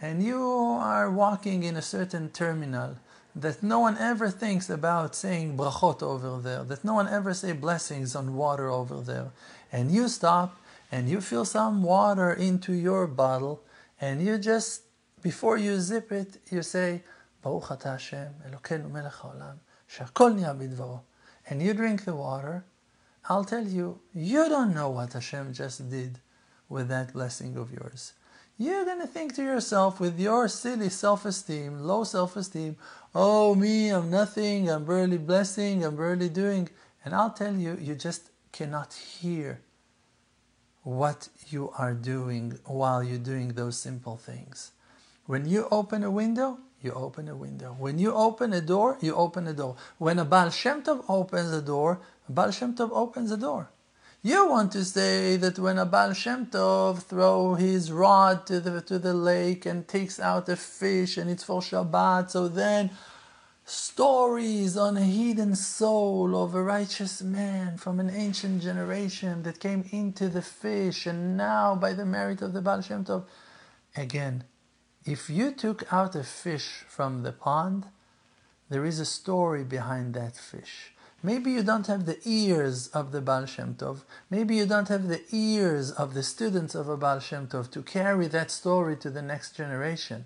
and 0.00 0.22
you 0.22 0.42
are 0.42 1.10
walking 1.10 1.62
in 1.62 1.76
a 1.76 1.82
certain 1.82 2.30
terminal, 2.30 2.96
that 3.36 3.62
no 3.62 3.78
one 3.78 3.96
ever 3.98 4.28
thinks 4.30 4.68
about 4.68 5.14
saying 5.14 5.56
brachot 5.56 6.02
over 6.02 6.40
there, 6.40 6.64
that 6.64 6.84
no 6.84 6.94
one 6.94 7.08
ever 7.08 7.32
say 7.34 7.52
blessings 7.52 8.16
on 8.16 8.34
water 8.34 8.70
over 8.70 9.00
there, 9.00 9.30
and 9.70 9.92
you 9.92 10.08
stop 10.08 10.58
and 10.90 11.08
you 11.08 11.20
fill 11.20 11.44
some 11.44 11.82
water 11.82 12.32
into 12.32 12.72
your 12.72 13.06
bottle, 13.06 13.62
and 14.00 14.20
you 14.24 14.38
just 14.38 14.82
before 15.22 15.58
you 15.58 15.78
zip 15.78 16.12
it, 16.12 16.38
you 16.50 16.62
say, 16.62 17.02
Baruch 17.42 17.70
Ata 17.70 17.88
Hashem, 17.90 18.28
Elokeinu 18.48 18.90
melech 18.90 19.20
haolam, 19.22 19.58
שהכל 19.88 20.32
נהיה 20.32 20.52
בדברו 20.54 20.98
and 21.47 21.61
you 21.61 21.73
drink 21.73 22.05
the 22.05 22.15
water, 22.15 22.65
I'll 23.27 23.43
tell 23.43 23.67
you, 23.67 23.99
you 24.13 24.49
don't 24.49 24.73
know 24.73 24.89
what 24.89 25.13
Hashem 25.13 25.53
just 25.53 25.89
did 25.89 26.19
with 26.69 26.87
that 26.89 27.13
blessing 27.13 27.57
of 27.57 27.71
yours. 27.71 28.13
You're 28.57 28.85
going 28.85 29.01
to 29.01 29.07
think 29.07 29.35
to 29.35 29.43
yourself, 29.43 29.99
with 29.99 30.19
your 30.19 30.47
silly 30.47 30.89
self 30.89 31.25
esteem, 31.25 31.79
low 31.79 32.03
self 32.03 32.35
esteem, 32.35 32.77
oh, 33.13 33.53
me, 33.53 33.89
I'm 33.89 34.09
nothing, 34.09 34.69
I'm 34.69 34.85
barely 34.85 35.17
blessing, 35.17 35.83
I'm 35.83 35.97
barely 35.97 36.29
doing. 36.29 36.69
And 37.03 37.13
I'll 37.13 37.31
tell 37.31 37.55
you, 37.55 37.77
you 37.79 37.95
just 37.95 38.29
cannot 38.51 38.93
hear 38.93 39.61
what 40.83 41.29
you 41.49 41.71
are 41.77 41.93
doing 41.93 42.57
while 42.65 43.03
you're 43.03 43.17
doing 43.17 43.49
those 43.49 43.77
simple 43.77 44.17
things. 44.17 44.71
When 45.25 45.45
you 45.47 45.67
open 45.71 46.03
a 46.03 46.11
window, 46.11 46.59
you 46.85 46.93
open 46.93 47.27
a 47.27 47.35
window. 47.35 47.75
When 47.77 47.97
you 47.97 48.13
open 48.13 48.53
a 48.53 48.61
door, 48.61 48.97
you 49.01 49.15
open 49.15 49.47
a 49.47 49.53
door. 49.53 49.75
When 49.97 50.19
a 50.19 50.25
Baal 50.25 50.51
Shem 50.51 50.83
Tov 50.83 51.03
opens 51.09 51.51
a 51.51 51.61
door, 51.61 51.99
a 52.29 52.31
Baal 52.31 52.51
Shem 52.51 52.75
Tov 52.75 52.91
opens 52.93 53.31
a 53.31 53.37
door. 53.37 53.71
You 54.21 54.47
want 54.49 54.71
to 54.71 54.85
say 54.85 55.35
that 55.37 55.59
when 55.59 55.77
a 55.77 55.85
Baal 55.85 56.13
Shem 56.13 56.45
Tov 56.47 57.03
throw 57.03 57.55
his 57.55 57.91
rod 57.91 58.47
to 58.47 58.59
the, 58.59 58.81
to 58.81 58.97
the 58.99 59.13
lake 59.13 59.65
and 59.65 59.87
takes 59.87 60.19
out 60.19 60.47
a 60.49 60.55
fish 60.55 61.17
and 61.17 61.29
it's 61.29 61.43
for 61.43 61.61
Shabbat, 61.61 62.31
so 62.31 62.47
then 62.47 62.91
stories 63.65 64.77
on 64.77 64.95
a 64.95 65.01
hidden 65.01 65.55
soul 65.55 66.41
of 66.41 66.53
a 66.53 66.61
righteous 66.61 67.21
man 67.21 67.77
from 67.77 67.99
an 67.99 68.11
ancient 68.11 68.61
generation 68.61 69.41
that 69.43 69.59
came 69.59 69.83
into 69.91 70.29
the 70.29 70.41
fish 70.41 71.07
and 71.07 71.35
now 71.35 71.75
by 71.75 71.93
the 71.93 72.05
merit 72.05 72.41
of 72.41 72.53
the 72.53 72.61
Baal 72.61 72.81
Shem 72.81 73.03
Tov, 73.05 73.25
again, 73.95 74.43
if 75.05 75.29
you 75.29 75.51
took 75.51 75.91
out 75.93 76.15
a 76.15 76.23
fish 76.23 76.83
from 76.87 77.21
the 77.21 77.31
pond, 77.31 77.85
there 78.69 78.85
is 78.85 78.99
a 78.99 79.05
story 79.05 79.63
behind 79.63 80.15
that 80.15 80.35
fish. 80.35 80.93
Maybe 81.21 81.51
you 81.51 81.63
don't 81.63 81.87
have 81.87 82.05
the 82.05 82.19
ears 82.25 82.87
of 82.87 83.11
the 83.11 83.21
Baal 83.21 83.45
Shem 83.45 83.75
Tov. 83.75 84.01
Maybe 84.29 84.55
you 84.55 84.65
don't 84.65 84.89
have 84.89 85.07
the 85.07 85.21
ears 85.31 85.91
of 85.91 86.13
the 86.13 86.23
students 86.23 86.75
of 86.75 86.89
a 86.89 86.97
Baal 86.97 87.19
Shem 87.19 87.47
Tov 87.47 87.69
to 87.71 87.81
carry 87.81 88.27
that 88.27 88.51
story 88.51 88.95
to 88.97 89.09
the 89.09 89.21
next 89.21 89.55
generation. 89.55 90.25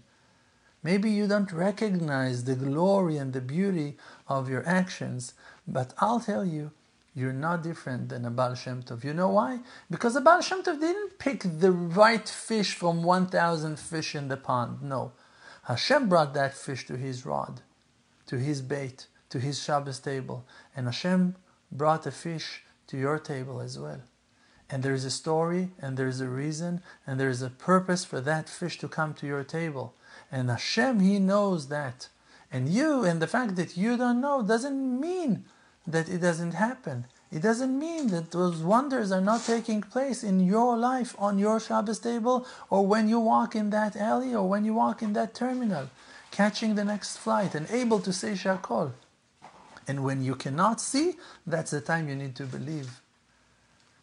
Maybe 0.82 1.12
you 1.12 1.28
don't 1.28 1.52
recognize 1.52 2.46
the 2.46 2.56
glory 2.56 3.18
and 3.18 3.34
the 3.34 3.42
beauty 3.42 3.98
of 4.28 4.50
your 4.50 4.66
actions, 4.68 5.34
but 5.68 5.94
I'll 6.00 6.22
tell 6.22 6.46
you, 6.46 6.72
you're 7.20 7.34
not 7.34 7.64
different 7.64 8.10
than 8.10 8.26
a 8.26 8.32
Baal 8.32 8.56
Shem 8.56 8.82
Tov. 8.82 9.04
You 9.04 9.14
know 9.14 9.30
why? 9.30 9.60
Because 9.92 10.16
a 10.16 10.22
Baal 10.22 10.42
Shem 10.42 10.64
Tov 10.64 10.80
didn't 10.80 11.20
pick 11.20 11.44
the 11.44 11.72
right 11.72 12.28
fish 12.28 12.74
from 12.74 13.04
1,000 13.04 13.78
fish 13.78 14.16
in 14.16 14.30
the 14.30 14.38
pond. 14.38 14.82
No. 14.82 15.12
Hashem 15.64 16.08
brought 16.08 16.34
that 16.34 16.56
fish 16.56 16.88
to 16.88 16.96
his 16.96 17.26
rod, 17.26 17.62
to 18.28 18.38
his 18.38 18.62
bait, 18.62 19.08
to 19.30 19.40
his 19.40 19.62
Shabbos 19.62 20.00
table. 20.00 20.48
And 20.76 20.86
Hashem 20.86 21.36
brought 21.72 22.08
a 22.08 22.12
fish 22.12 22.64
to 22.88 22.98
your 22.98 23.20
table 23.20 23.60
as 23.60 23.78
well. 23.78 24.02
And 24.70 24.82
there 24.82 24.94
is 24.94 25.04
a 25.04 25.12
story, 25.12 25.72
and 25.80 25.98
there 25.98 26.08
is 26.08 26.22
a 26.22 26.28
reason, 26.28 26.82
and 27.06 27.20
there 27.20 27.30
is 27.30 27.42
a 27.42 27.50
purpose 27.50 28.06
for 28.06 28.22
that 28.22 28.48
fish 28.48 28.78
to 28.80 28.88
come 28.88 29.14
to 29.16 29.28
your 29.28 29.44
table. 29.44 29.96
And 30.32 30.50
Hashem, 30.50 31.00
He 31.00 31.20
knows 31.20 31.68
that. 31.68 32.08
And 32.52 32.70
you, 32.70 33.04
and 33.04 33.22
the 33.22 33.28
fact 33.28 33.56
that 33.58 33.78
you 33.78 33.98
don't 33.98 34.22
know, 34.22 34.42
doesn't 34.42 35.00
mean 35.00 35.46
that 35.92 36.08
it 36.08 36.20
doesn't 36.20 36.54
happen. 36.54 37.06
It 37.32 37.42
doesn't 37.42 37.78
mean 37.78 38.08
that 38.08 38.32
those 38.32 38.58
wonders 38.58 39.12
are 39.12 39.22
not 39.22 39.44
taking 39.44 39.82
place 39.82 40.24
in 40.24 40.40
your 40.40 40.78
life 40.78 41.16
on 41.20 41.38
your 41.38 41.60
Shabbos 41.60 42.00
table 42.00 42.46
or 42.70 42.86
when 42.86 43.08
you 43.08 43.20
walk 43.20 43.56
in 43.56 43.70
that 43.70 43.96
alley 43.96 44.34
or 44.34 44.48
when 44.48 44.66
you 44.66 44.74
walk 44.74 45.02
in 45.02 45.14
that 45.14 45.34
terminal, 45.34 45.90
catching 46.32 46.76
the 46.76 46.84
next 46.84 47.18
flight 47.18 47.54
and 47.54 47.70
able 47.70 48.00
to 48.00 48.12
say 48.12 48.32
Shakol. 48.32 48.92
And 49.88 50.04
when 50.04 50.24
you 50.24 50.36
cannot 50.36 50.82
see, 50.82 51.18
that's 51.46 51.72
the 51.72 51.82
time 51.82 52.10
you 52.10 52.16
need 52.16 52.36
to 52.36 52.46
believe. 52.46 53.02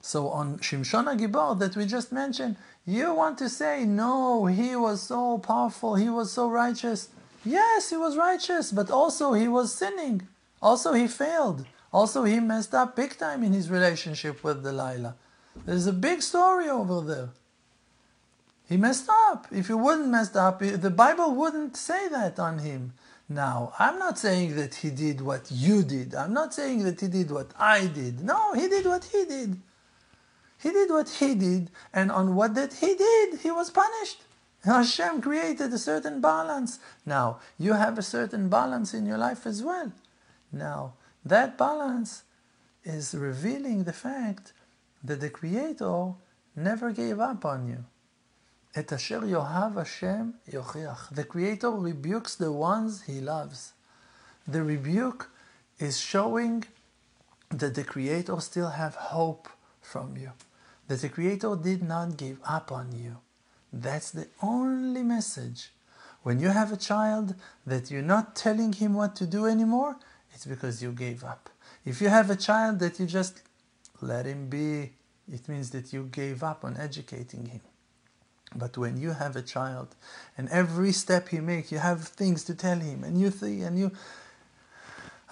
So 0.00 0.28
on 0.28 0.58
Shimshon 0.58 1.06
HaGibor 1.06 1.58
that 1.58 1.76
we 1.76 1.84
just 1.86 2.12
mentioned, 2.12 2.56
you 2.86 3.12
want 3.12 3.38
to 3.38 3.48
say, 3.48 3.84
no, 3.84 4.46
he 4.46 4.76
was 4.76 5.02
so 5.02 5.38
powerful, 5.38 5.96
he 5.96 6.08
was 6.08 6.32
so 6.32 6.48
righteous. 6.48 7.08
Yes, 7.44 7.90
he 7.90 7.96
was 7.96 8.16
righteous, 8.16 8.70
but 8.70 8.88
also 8.90 9.32
he 9.32 9.48
was 9.48 9.74
sinning. 9.74 10.28
Also, 10.62 10.92
he 10.92 11.06
failed. 11.08 11.66
Also, 11.92 12.24
he 12.24 12.40
messed 12.40 12.74
up 12.74 12.96
big 12.96 13.16
time 13.16 13.42
in 13.42 13.52
his 13.52 13.70
relationship 13.70 14.42
with 14.44 14.62
Delilah. 14.62 15.14
There's 15.64 15.86
a 15.86 15.92
big 15.92 16.22
story 16.22 16.68
over 16.68 17.00
there. 17.00 17.30
He 18.68 18.76
messed 18.76 19.08
up. 19.08 19.46
If 19.52 19.68
he 19.68 19.74
wouldn't 19.74 20.08
messed 20.08 20.36
up, 20.36 20.58
the 20.58 20.90
Bible 20.90 21.34
wouldn't 21.34 21.76
say 21.76 22.08
that 22.08 22.38
on 22.38 22.58
him. 22.58 22.92
Now, 23.28 23.72
I'm 23.78 23.98
not 23.98 24.18
saying 24.18 24.56
that 24.56 24.76
he 24.76 24.90
did 24.90 25.20
what 25.20 25.50
you 25.50 25.82
did. 25.82 26.14
I'm 26.14 26.32
not 26.32 26.54
saying 26.54 26.84
that 26.84 27.00
he 27.00 27.08
did 27.08 27.30
what 27.30 27.52
I 27.58 27.86
did. 27.86 28.22
No, 28.22 28.52
he 28.54 28.68
did 28.68 28.86
what 28.86 29.04
he 29.04 29.24
did. 29.24 29.60
He 30.62 30.70
did 30.70 30.90
what 30.90 31.08
he 31.08 31.34
did, 31.34 31.70
and 31.92 32.10
on 32.10 32.34
what 32.34 32.54
that 32.54 32.74
he 32.74 32.94
did, 32.94 33.40
he 33.40 33.50
was 33.50 33.70
punished. 33.70 34.22
Hashem 34.64 35.20
created 35.20 35.72
a 35.72 35.78
certain 35.78 36.20
balance. 36.20 36.78
Now, 37.04 37.38
you 37.58 37.74
have 37.74 37.98
a 37.98 38.02
certain 38.02 38.48
balance 38.48 38.94
in 38.94 39.06
your 39.06 39.18
life 39.18 39.46
as 39.46 39.62
well. 39.62 39.92
Now, 40.50 40.94
that 41.28 41.58
balance 41.58 42.22
is 42.84 43.14
revealing 43.14 43.84
the 43.84 43.92
fact 43.92 44.52
that 45.02 45.20
the 45.20 45.30
Creator 45.30 46.12
never 46.54 46.92
gave 46.92 47.18
up 47.18 47.44
on 47.44 47.66
you. 47.66 47.84
Et 48.74 48.92
asher 48.92 49.20
yohav 49.20 49.76
Hashem 49.76 50.34
yochiach. 50.50 51.14
The 51.14 51.24
Creator 51.24 51.70
rebukes 51.70 52.36
the 52.36 52.52
ones 52.52 53.02
He 53.02 53.20
loves. 53.20 53.72
The 54.46 54.62
rebuke 54.62 55.30
is 55.78 55.98
showing 55.98 56.64
that 57.50 57.74
the 57.74 57.84
Creator 57.84 58.38
still 58.40 58.70
have 58.70 58.94
hope 58.94 59.48
from 59.80 60.16
you. 60.16 60.32
That 60.88 61.00
the 61.00 61.08
Creator 61.08 61.56
did 61.56 61.82
not 61.82 62.16
give 62.16 62.38
up 62.46 62.70
on 62.70 62.92
you. 62.92 63.16
That's 63.72 64.10
the 64.10 64.28
only 64.42 65.02
message. 65.02 65.72
When 66.22 66.38
you 66.38 66.48
have 66.48 66.72
a 66.72 66.76
child 66.76 67.34
that 67.66 67.90
you're 67.90 68.02
not 68.02 68.36
telling 68.36 68.72
him 68.74 68.94
what 68.94 69.16
to 69.16 69.26
do 69.26 69.46
anymore, 69.46 69.96
it's 70.36 70.44
because 70.44 70.82
you 70.82 70.92
gave 70.92 71.24
up. 71.24 71.48
If 71.86 72.02
you 72.02 72.08
have 72.10 72.28
a 72.28 72.36
child 72.36 72.78
that 72.80 73.00
you 73.00 73.06
just 73.06 73.40
let 74.02 74.26
him 74.26 74.50
be, 74.50 74.92
it 75.32 75.48
means 75.48 75.70
that 75.70 75.94
you 75.94 76.10
gave 76.12 76.42
up 76.42 76.62
on 76.62 76.76
educating 76.76 77.46
him. 77.46 77.62
But 78.54 78.76
when 78.76 78.98
you 78.98 79.12
have 79.12 79.34
a 79.34 79.40
child 79.40 79.96
and 80.36 80.46
every 80.50 80.92
step 80.92 81.30
he 81.30 81.40
makes, 81.40 81.72
you 81.72 81.78
have 81.78 82.02
things 82.06 82.44
to 82.44 82.54
tell 82.54 82.78
him, 82.78 83.02
and 83.02 83.18
you 83.18 83.30
think, 83.30 83.62
and 83.62 83.78
you. 83.78 83.92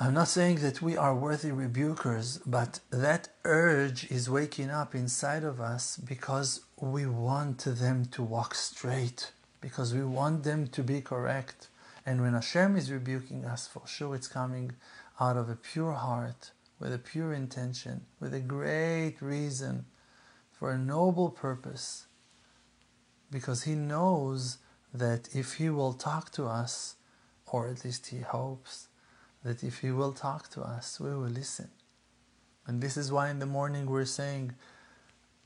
I'm 0.00 0.14
not 0.14 0.28
saying 0.28 0.56
that 0.60 0.80
we 0.80 0.96
are 0.96 1.14
worthy 1.14 1.50
rebukers, 1.50 2.40
but 2.46 2.80
that 2.90 3.28
urge 3.44 4.10
is 4.10 4.30
waking 4.30 4.70
up 4.70 4.94
inside 4.94 5.44
of 5.44 5.60
us 5.60 5.98
because 5.98 6.62
we 6.80 7.04
want 7.04 7.58
them 7.58 8.06
to 8.06 8.22
walk 8.22 8.54
straight, 8.54 9.32
because 9.60 9.92
we 9.92 10.02
want 10.02 10.44
them 10.44 10.66
to 10.68 10.82
be 10.82 11.02
correct. 11.02 11.68
And 12.06 12.20
when 12.20 12.34
Hashem 12.34 12.76
is 12.76 12.92
rebuking 12.92 13.44
us, 13.44 13.66
for 13.66 13.86
sure 13.86 14.14
it's 14.14 14.28
coming 14.28 14.72
out 15.18 15.36
of 15.36 15.48
a 15.48 15.56
pure 15.56 15.92
heart, 15.92 16.50
with 16.78 16.92
a 16.92 16.98
pure 16.98 17.32
intention, 17.32 18.02
with 18.20 18.34
a 18.34 18.40
great 18.40 19.16
reason, 19.20 19.86
for 20.52 20.70
a 20.70 20.78
noble 20.78 21.30
purpose. 21.30 22.06
Because 23.30 23.62
He 23.62 23.74
knows 23.74 24.58
that 24.92 25.34
if 25.34 25.54
He 25.54 25.70
will 25.70 25.94
talk 25.94 26.30
to 26.32 26.44
us, 26.44 26.96
or 27.46 27.68
at 27.68 27.84
least 27.84 28.08
He 28.08 28.20
hopes 28.20 28.88
that 29.42 29.62
if 29.62 29.78
He 29.78 29.90
will 29.90 30.12
talk 30.12 30.50
to 30.50 30.62
us, 30.62 31.00
we 31.00 31.10
will 31.10 31.28
listen. 31.28 31.68
And 32.66 32.80
this 32.80 32.96
is 32.96 33.12
why 33.12 33.30
in 33.30 33.38
the 33.38 33.46
morning 33.46 33.86
we're 33.86 34.04
saying, 34.04 34.54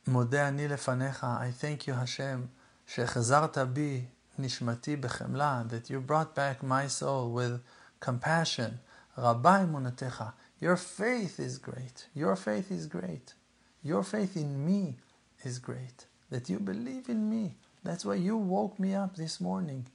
Modeh 0.06 0.48
ani 0.48 0.68
lefanecha, 0.68 1.40
I 1.40 1.50
thank 1.50 1.86
you 1.86 1.92
Hashem, 1.92 2.50
shechazarta 2.88 3.74
bi 3.74 4.06
nishmati 4.38 5.00
bechemla, 5.00 5.68
that 5.68 5.90
you 5.90 6.00
brought 6.00 6.34
back 6.34 6.62
my 6.62 6.86
soul 6.86 7.30
with 7.30 7.60
compassion. 8.00 8.80
Rabbi 9.16 9.64
munatecha, 9.64 10.32
your 10.60 10.76
faith 10.76 11.38
is 11.40 11.58
great. 11.58 12.06
Your 12.14 12.36
faith 12.36 12.70
is 12.70 12.86
great. 12.86 13.34
Your 13.82 14.02
faith 14.02 14.36
in 14.36 14.64
me 14.64 14.96
is 15.44 15.58
great. 15.58 16.06
That 16.30 16.48
you 16.48 16.58
believe 16.58 17.08
in 17.08 17.28
me. 17.28 17.56
That's 17.84 18.04
why 18.04 18.14
you 18.14 18.36
woke 18.36 18.78
me 18.78 18.94
up 18.94 19.16
this 19.16 19.40
morning. 19.40 19.86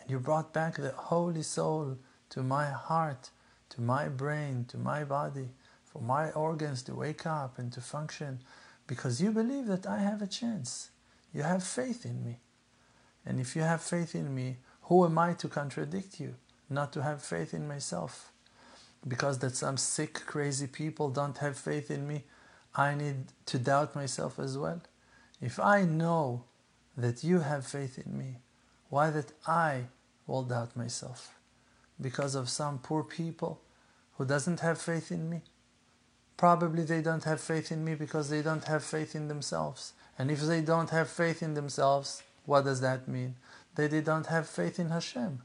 And 0.00 0.10
you 0.10 0.18
brought 0.18 0.52
back 0.52 0.76
the 0.76 0.90
holy 0.90 1.42
soul 1.42 1.98
to 2.30 2.42
my 2.42 2.66
heart, 2.70 3.30
to 3.70 3.80
my 3.80 4.08
brain, 4.08 4.64
to 4.68 4.78
my 4.78 5.04
body 5.04 5.50
for 5.96 6.02
my 6.02 6.30
organs 6.32 6.82
to 6.82 6.94
wake 6.94 7.24
up 7.24 7.58
and 7.58 7.72
to 7.72 7.80
function 7.80 8.40
because 8.86 9.22
you 9.22 9.30
believe 9.32 9.66
that 9.66 9.86
I 9.86 9.98
have 9.98 10.20
a 10.20 10.26
chance. 10.26 10.90
You 11.32 11.42
have 11.42 11.64
faith 11.64 12.04
in 12.04 12.22
me. 12.22 12.40
And 13.26 13.40
if 13.40 13.56
you 13.56 13.62
have 13.62 13.82
faith 13.82 14.14
in 14.14 14.34
me, 14.34 14.58
who 14.82 15.04
am 15.04 15.18
I 15.18 15.34
to 15.34 15.48
contradict 15.48 16.20
you? 16.20 16.36
Not 16.70 16.92
to 16.92 17.02
have 17.02 17.22
faith 17.22 17.52
in 17.52 17.66
myself. 17.66 18.30
Because 19.06 19.38
that 19.40 19.56
some 19.56 19.76
sick, 19.76 20.14
crazy 20.26 20.66
people 20.66 21.10
don't 21.10 21.38
have 21.38 21.58
faith 21.58 21.90
in 21.90 22.06
me, 22.06 22.24
I 22.74 22.94
need 22.94 23.16
to 23.46 23.58
doubt 23.58 23.96
myself 23.96 24.38
as 24.38 24.56
well. 24.56 24.80
If 25.40 25.58
I 25.58 25.82
know 25.82 26.44
that 26.96 27.24
you 27.24 27.40
have 27.40 27.66
faith 27.66 27.98
in 27.98 28.16
me, 28.16 28.36
why 28.88 29.10
that 29.10 29.32
I 29.46 29.86
will 30.26 30.42
doubt 30.42 30.76
myself? 30.76 31.34
Because 32.00 32.34
of 32.34 32.48
some 32.48 32.78
poor 32.78 33.02
people 33.02 33.60
who 34.16 34.24
doesn't 34.24 34.60
have 34.60 34.80
faith 34.80 35.10
in 35.10 35.28
me? 35.28 35.42
Probably 36.36 36.84
they 36.84 37.00
don't 37.00 37.24
have 37.24 37.40
faith 37.40 37.72
in 37.72 37.84
me 37.84 37.94
because 37.94 38.28
they 38.28 38.42
don't 38.42 38.64
have 38.64 38.84
faith 38.84 39.14
in 39.14 39.28
themselves. 39.28 39.94
And 40.18 40.30
if 40.30 40.40
they 40.40 40.60
don't 40.60 40.90
have 40.90 41.08
faith 41.08 41.42
in 41.42 41.54
themselves, 41.54 42.22
what 42.46 42.64
does 42.64 42.80
that 42.80 43.06
mean? 43.08 43.36
That 43.74 43.90
they 43.90 44.00
don't 44.00 44.26
have 44.26 44.48
faith 44.48 44.78
in 44.78 44.90
Hashem. 44.90 45.42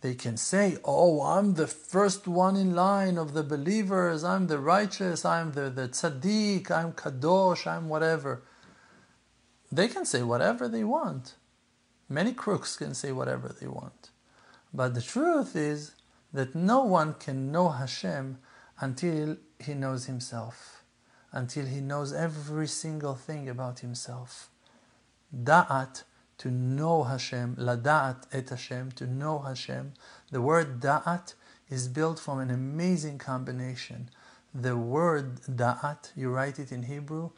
They 0.00 0.14
can 0.14 0.36
say, 0.36 0.78
Oh, 0.84 1.22
I'm 1.22 1.54
the 1.54 1.66
first 1.66 2.26
one 2.26 2.56
in 2.56 2.74
line 2.74 3.18
of 3.18 3.34
the 3.34 3.42
believers, 3.42 4.24
I'm 4.24 4.46
the 4.46 4.58
righteous, 4.58 5.24
I'm 5.24 5.52
the, 5.52 5.68
the 5.68 5.88
tzaddik, 5.88 6.70
I'm 6.70 6.92
kadosh, 6.92 7.66
I'm 7.66 7.88
whatever. 7.88 8.42
They 9.70 9.88
can 9.88 10.04
say 10.04 10.22
whatever 10.22 10.68
they 10.68 10.84
want. 10.84 11.34
Many 12.08 12.32
crooks 12.32 12.76
can 12.76 12.94
say 12.94 13.12
whatever 13.12 13.54
they 13.60 13.68
want. 13.68 14.10
But 14.72 14.94
the 14.94 15.02
truth 15.02 15.54
is 15.54 15.92
that 16.32 16.54
no 16.54 16.82
one 16.82 17.14
can 17.14 17.52
know 17.52 17.68
Hashem 17.68 18.38
until 18.80 19.36
he 19.58 19.74
knows 19.74 20.06
himself, 20.06 20.82
until 21.32 21.66
he 21.66 21.80
knows 21.80 22.12
every 22.12 22.66
single 22.66 23.14
thing 23.14 23.48
about 23.48 23.80
himself. 23.80 24.48
Da'at, 25.34 26.04
to 26.38 26.50
know 26.50 27.04
Hashem, 27.04 27.56
lada'at 27.56 28.24
et 28.32 28.48
Hashem, 28.48 28.92
to 28.92 29.06
know 29.06 29.40
Hashem. 29.40 29.92
The 30.30 30.40
word 30.40 30.80
da'at 30.80 31.34
is 31.68 31.86
built 31.86 32.18
from 32.18 32.38
an 32.40 32.50
amazing 32.50 33.18
combination. 33.18 34.08
The 34.54 34.76
word 34.76 35.42
da'at, 35.42 36.12
you 36.16 36.30
write 36.30 36.58
it 36.58 36.72
in 36.72 36.84
Hebrew, 36.84 37.30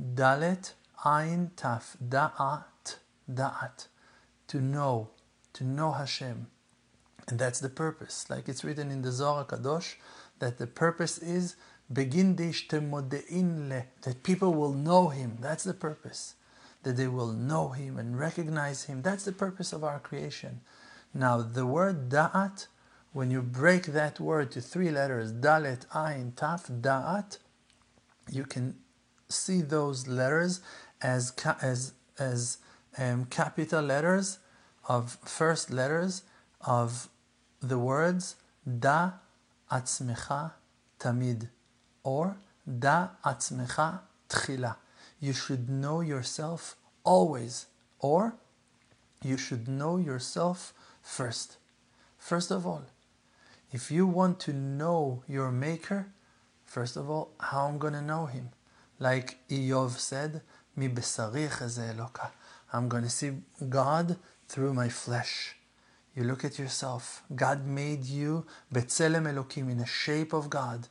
dalet 0.00 0.72
ayin 1.04 1.52
taf, 1.52 1.96
da'at, 1.96 2.96
da'at, 3.30 3.86
to 4.48 4.60
know, 4.60 5.08
to 5.54 5.64
know 5.64 5.92
Hashem. 5.92 6.48
And 7.28 7.38
that's 7.38 7.60
the 7.60 7.68
purpose. 7.68 8.28
Like 8.28 8.48
it's 8.48 8.64
written 8.64 8.90
in 8.90 9.02
the 9.02 9.12
Zohar 9.12 9.44
Kadosh, 9.44 9.94
that 10.38 10.58
the 10.58 10.66
purpose 10.66 11.18
is 11.18 11.56
begin 11.92 12.36
le, 12.36 13.84
that 14.02 14.22
people 14.22 14.54
will 14.54 14.72
know 14.72 15.08
him. 15.08 15.38
That's 15.40 15.64
the 15.64 15.74
purpose. 15.74 16.34
That 16.82 16.96
they 16.96 17.06
will 17.06 17.32
know 17.32 17.68
him 17.68 17.98
and 17.98 18.18
recognize 18.18 18.84
him. 18.84 19.02
That's 19.02 19.24
the 19.24 19.32
purpose 19.32 19.72
of 19.72 19.84
our 19.84 20.00
creation. 20.00 20.60
Now 21.14 21.42
the 21.42 21.66
word 21.66 22.08
da'at, 22.08 22.66
when 23.12 23.30
you 23.30 23.42
break 23.42 23.86
that 23.86 24.18
word 24.18 24.50
to 24.52 24.60
three 24.60 24.90
letters, 24.90 25.32
dalet, 25.32 25.86
ayin, 25.88 26.32
taf, 26.32 26.70
da'at, 26.80 27.38
you 28.30 28.44
can 28.44 28.76
see 29.28 29.60
those 29.60 30.08
letters 30.08 30.60
as 31.00 31.32
as 31.60 31.92
as 32.18 32.58
um, 32.98 33.26
capital 33.26 33.82
letters 33.82 34.38
of 34.88 35.18
first 35.24 35.70
letters 35.70 36.22
of 36.66 37.08
the 37.60 37.78
words 37.78 38.36
da 38.66 39.12
atzmecha 39.70 40.52
tamid, 40.98 41.48
or 42.02 42.36
da 42.66 43.08
atzmecha 43.24 44.00
tchila. 44.28 44.76
You 45.22 45.32
should 45.32 45.70
know 45.70 46.00
yourself 46.00 46.74
always, 47.04 47.66
or 48.00 48.34
you 49.22 49.38
should 49.38 49.68
know 49.68 49.96
yourself 49.96 50.74
first. 51.00 51.58
First 52.18 52.50
of 52.50 52.66
all, 52.66 52.82
if 53.70 53.92
you 53.92 54.04
want 54.04 54.40
to 54.40 54.52
know 54.52 55.22
your 55.28 55.52
Maker, 55.52 56.08
first 56.64 56.96
of 56.96 57.08
all, 57.08 57.30
how 57.38 57.68
I'm 57.68 57.78
going 57.78 57.92
to 57.92 58.02
know 58.02 58.26
Him? 58.26 58.50
Like 58.98 59.38
Iyov 59.48 59.92
said, 59.92 60.42
Mi 60.74 60.88
I'm 62.72 62.88
going 62.88 63.04
to 63.04 63.10
see 63.10 63.30
God 63.68 64.16
through 64.48 64.74
my 64.74 64.88
flesh. 64.88 65.54
You 66.16 66.24
look 66.24 66.44
at 66.44 66.58
yourself. 66.58 67.22
God 67.32 67.64
made 67.64 68.04
you 68.06 68.44
Betzelem 68.74 69.32
Elokim 69.32 69.70
in 69.70 69.78
the 69.78 69.86
shape 69.86 70.32
of 70.32 70.50
God. 70.50 70.88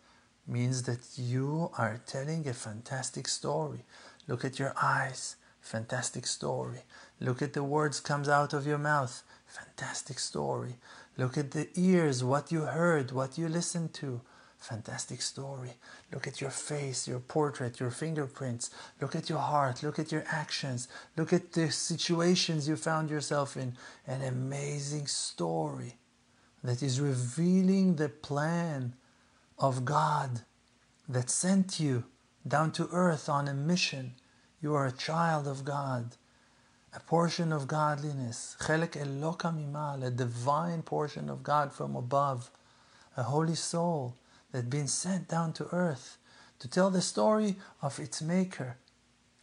Means 0.47 0.83
that 0.83 1.17
you 1.17 1.69
are 1.77 1.99
telling 2.05 2.47
a 2.47 2.53
fantastic 2.53 3.27
story. 3.27 3.83
Look 4.27 4.45
at 4.45 4.59
your 4.59 4.73
eyes. 4.81 5.35
Fantastic 5.61 6.25
story. 6.25 6.83
Look 7.19 7.41
at 7.41 7.53
the 7.53 7.63
words 7.63 7.99
comes 7.99 8.27
out 8.27 8.53
of 8.53 8.65
your 8.65 8.77
mouth. 8.77 9.23
Fantastic 9.45 10.19
story. 10.19 10.77
Look 11.17 11.37
at 11.37 11.51
the 11.51 11.69
ears, 11.75 12.23
what 12.23 12.51
you 12.51 12.61
heard, 12.61 13.11
what 13.11 13.37
you 13.37 13.47
listened 13.47 13.93
to. 13.95 14.21
Fantastic 14.57 15.21
story. 15.21 15.73
Look 16.13 16.27
at 16.27 16.39
your 16.39 16.51
face, 16.51 17.07
your 17.07 17.19
portrait, 17.19 17.79
your 17.79 17.89
fingerprints. 17.89 18.69
Look 18.99 19.15
at 19.15 19.29
your 19.29 19.39
heart. 19.39 19.81
Look 19.81 19.97
at 19.97 20.11
your 20.11 20.23
actions. 20.27 20.87
Look 21.17 21.33
at 21.33 21.53
the 21.53 21.71
situations 21.71 22.67
you 22.67 22.75
found 22.75 23.09
yourself 23.09 23.57
in. 23.57 23.75
An 24.05 24.21
amazing 24.21 25.07
story 25.07 25.97
that 26.63 26.83
is 26.83 27.01
revealing 27.01 27.95
the 27.95 28.09
plan 28.09 28.93
of 29.57 29.83
God 29.83 30.41
that 31.09 31.29
sent 31.29 31.79
you 31.79 32.03
down 32.47 32.71
to 32.73 32.89
earth 32.91 33.29
on 33.29 33.47
a 33.47 33.53
mission. 33.53 34.13
You 34.61 34.75
are 34.75 34.85
a 34.85 34.91
child 34.91 35.47
of 35.47 35.65
God, 35.65 36.15
a 36.93 36.99
portion 36.99 37.51
of 37.51 37.67
godliness, 37.67 38.55
mimal, 38.59 40.03
a 40.03 40.11
divine 40.11 40.81
portion 40.81 41.29
of 41.29 41.43
God 41.43 41.71
from 41.71 41.95
above, 41.95 42.51
a 43.17 43.23
holy 43.23 43.55
soul 43.55 44.15
that 44.51 44.69
been 44.69 44.87
sent 44.87 45.27
down 45.27 45.53
to 45.53 45.67
earth 45.73 46.17
to 46.59 46.67
tell 46.67 46.89
the 46.89 47.01
story 47.01 47.55
of 47.81 47.99
its 47.99 48.21
maker. 48.21 48.77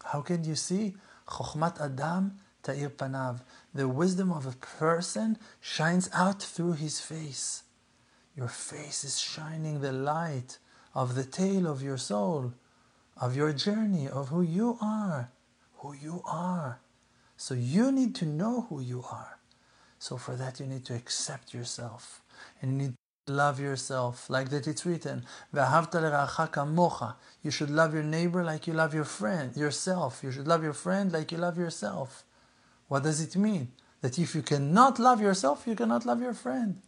How 0.05 0.21
can 0.21 0.45
you 0.45 0.55
see? 0.55 0.95
Chokhmat 1.27 1.81
Adam 1.81 2.39
ta'ir 2.63 2.91
panav. 2.91 3.41
The 3.75 3.89
wisdom 3.89 4.33
of 4.33 4.47
a 4.47 4.53
person 4.53 5.39
shines 5.61 6.09
out 6.13 6.43
through 6.43 6.75
his 6.75 7.01
face. 7.01 7.65
Your 8.37 8.49
face 8.49 9.05
is 9.05 9.19
shining 9.19 9.81
the 9.81 9.93
light 9.93 10.59
of 10.95 11.15
the 11.15 11.25
tale 11.25 11.67
of 11.67 11.83
your 11.83 11.99
soul, 11.99 12.53
of 13.21 13.37
your 13.37 13.53
journey, 13.53 14.09
of 14.09 14.29
who 14.29 14.43
you 14.43 14.79
are, 14.81 15.31
who 15.79 15.95
you 15.95 16.23
are. 16.27 16.81
So 17.37 17.55
you 17.55 17.93
need 17.93 18.15
to 18.17 18.27
know 18.27 18.67
who 18.69 18.81
you 18.81 19.05
are. 19.11 19.39
So 19.99 20.17
for 20.17 20.37
that 20.37 20.61
you 20.61 20.67
need 20.67 20.85
to 20.87 20.95
accept 20.95 21.53
yourself 21.53 22.23
and 22.61 22.73
you 22.73 22.79
need 22.79 22.95
to 23.27 23.33
love 23.33 23.61
yourself, 23.61 24.31
like 24.31 24.51
that 24.51 24.67
it's 24.67 24.87
written, 24.87 25.25
You 27.43 27.51
should 27.51 27.71
love 27.71 27.95
your 27.95 28.03
neighbor 28.03 28.45
like 28.45 28.67
you 28.67 28.73
love 28.73 28.95
your 28.95 29.05
friend, 29.05 29.57
yourself. 29.57 30.21
You 30.23 30.33
should 30.33 30.49
love 30.49 30.63
your 30.63 30.73
friend 30.73 31.13
like 31.13 31.33
you 31.33 31.39
love 31.39 31.59
yourself. 31.59 32.25
What 32.89 33.03
does 33.03 33.21
it 33.21 33.37
mean? 33.37 33.73
That 34.01 34.19
if 34.19 34.35
you 34.35 34.43
cannot 34.43 34.99
love 34.99 35.21
yourself, 35.21 35.65
you 35.67 35.75
cannot 35.75 36.07
love 36.07 36.23
your 36.23 36.35
friend. 36.35 36.81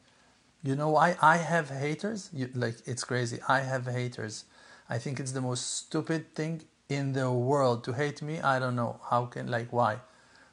You 0.63 0.77
know 0.77 0.91
why 0.91 1.17
I 1.21 1.39
have 1.39 1.71
haters? 1.71 2.31
You, 2.33 2.51
like 2.55 2.77
it's 2.87 3.05
crazy. 3.05 3.41
I 3.49 3.61
have 3.61 3.87
haters. 3.87 4.45
I 4.91 4.99
think 4.99 5.21
it's 5.21 5.33
the 5.33 5.41
most 5.41 5.77
stupid 5.77 6.35
thing 6.35 6.63
in 6.89 7.13
the 7.13 7.31
world 7.31 7.85
to 7.85 7.93
hate 7.93 8.21
me. 8.21 8.41
I 8.41 8.59
don't 8.59 8.75
know 8.75 9.01
how 9.09 9.27
can 9.27 9.47
like 9.47 9.73
why. 9.73 9.99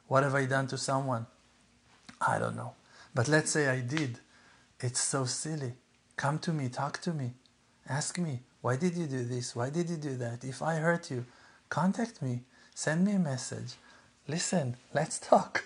What 0.06 0.22
have 0.22 0.36
I 0.36 0.46
done 0.46 0.68
to 0.68 0.78
someone? 0.78 1.26
I 2.20 2.38
don't 2.38 2.56
know. 2.56 2.74
But 3.14 3.26
let's 3.26 3.50
say 3.50 3.68
I 3.68 3.80
did. 3.80 4.20
It's 4.80 5.00
so 5.00 5.24
silly. 5.24 5.74
Come 6.16 6.38
to 6.40 6.52
me, 6.52 6.68
talk 6.68 7.00
to 7.02 7.12
me, 7.12 7.34
ask 7.88 8.18
me, 8.18 8.40
why 8.60 8.76
did 8.76 8.96
you 8.96 9.06
do 9.06 9.24
this? 9.24 9.54
Why 9.54 9.70
did 9.70 9.90
you 9.90 9.96
do 9.96 10.16
that? 10.16 10.44
If 10.44 10.62
I 10.62 10.76
hurt 10.76 11.10
you, 11.10 11.24
contact 11.68 12.22
me, 12.22 12.42
send 12.74 13.04
me 13.04 13.12
a 13.12 13.18
message. 13.18 13.74
Listen, 14.26 14.76
let's 14.94 15.18
talk. 15.30 15.64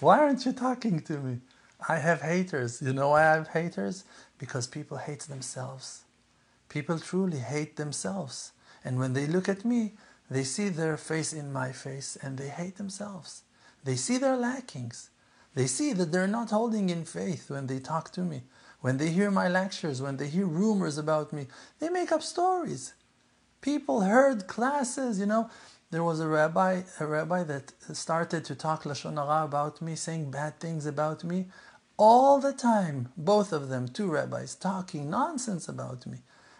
why 0.00 0.18
aren't 0.18 0.46
you 0.46 0.52
talking 0.52 1.00
to 1.02 1.18
me? 1.18 1.38
I 1.88 1.96
have 1.96 2.22
haters. 2.22 2.80
You 2.82 2.92
know 2.92 3.10
why 3.10 3.22
I 3.22 3.34
have 3.34 3.48
haters? 3.48 4.04
Because 4.38 4.66
people 4.66 4.96
hate 4.96 5.20
themselves. 5.20 6.03
People 6.74 6.98
truly 6.98 7.38
hate 7.38 7.76
themselves. 7.76 8.50
And 8.84 8.98
when 8.98 9.12
they 9.12 9.28
look 9.28 9.48
at 9.48 9.64
me, 9.64 9.92
they 10.28 10.42
see 10.42 10.68
their 10.68 10.96
face 10.96 11.32
in 11.32 11.52
my 11.52 11.70
face 11.70 12.18
and 12.20 12.36
they 12.36 12.48
hate 12.48 12.78
themselves. 12.78 13.44
They 13.84 13.94
see 13.94 14.18
their 14.18 14.36
lackings. 14.36 15.10
They 15.54 15.68
see 15.68 15.92
that 15.92 16.10
they're 16.10 16.26
not 16.26 16.50
holding 16.50 16.90
in 16.90 17.04
faith 17.04 17.48
when 17.48 17.68
they 17.68 17.78
talk 17.78 18.10
to 18.14 18.22
me. 18.22 18.42
When 18.80 18.96
they 18.96 19.10
hear 19.10 19.30
my 19.30 19.46
lectures, 19.46 20.02
when 20.02 20.16
they 20.16 20.26
hear 20.26 20.46
rumors 20.46 20.98
about 20.98 21.32
me, 21.32 21.46
they 21.78 21.90
make 21.90 22.10
up 22.10 22.24
stories. 22.24 22.94
People 23.60 24.00
heard 24.00 24.48
classes, 24.48 25.20
you 25.20 25.26
know. 25.26 25.48
There 25.92 26.02
was 26.02 26.18
a 26.18 26.26
rabbi, 26.26 26.82
a 26.98 27.06
rabbi 27.06 27.44
that 27.44 27.72
started 27.92 28.44
to 28.46 28.56
talk 28.56 28.82
lashon 28.82 29.14
hara 29.14 29.44
about 29.44 29.80
me, 29.80 29.94
saying 29.94 30.32
bad 30.32 30.58
things 30.58 30.86
about 30.86 31.22
me, 31.22 31.46
all 31.96 32.40
the 32.40 32.52
time. 32.52 33.10
Both 33.16 33.52
of 33.52 33.68
them, 33.68 33.86
two 33.86 34.10
rabbis, 34.10 34.56
talking 34.56 35.08
nonsense 35.08 35.68
about 35.68 36.04
me. 36.04 36.18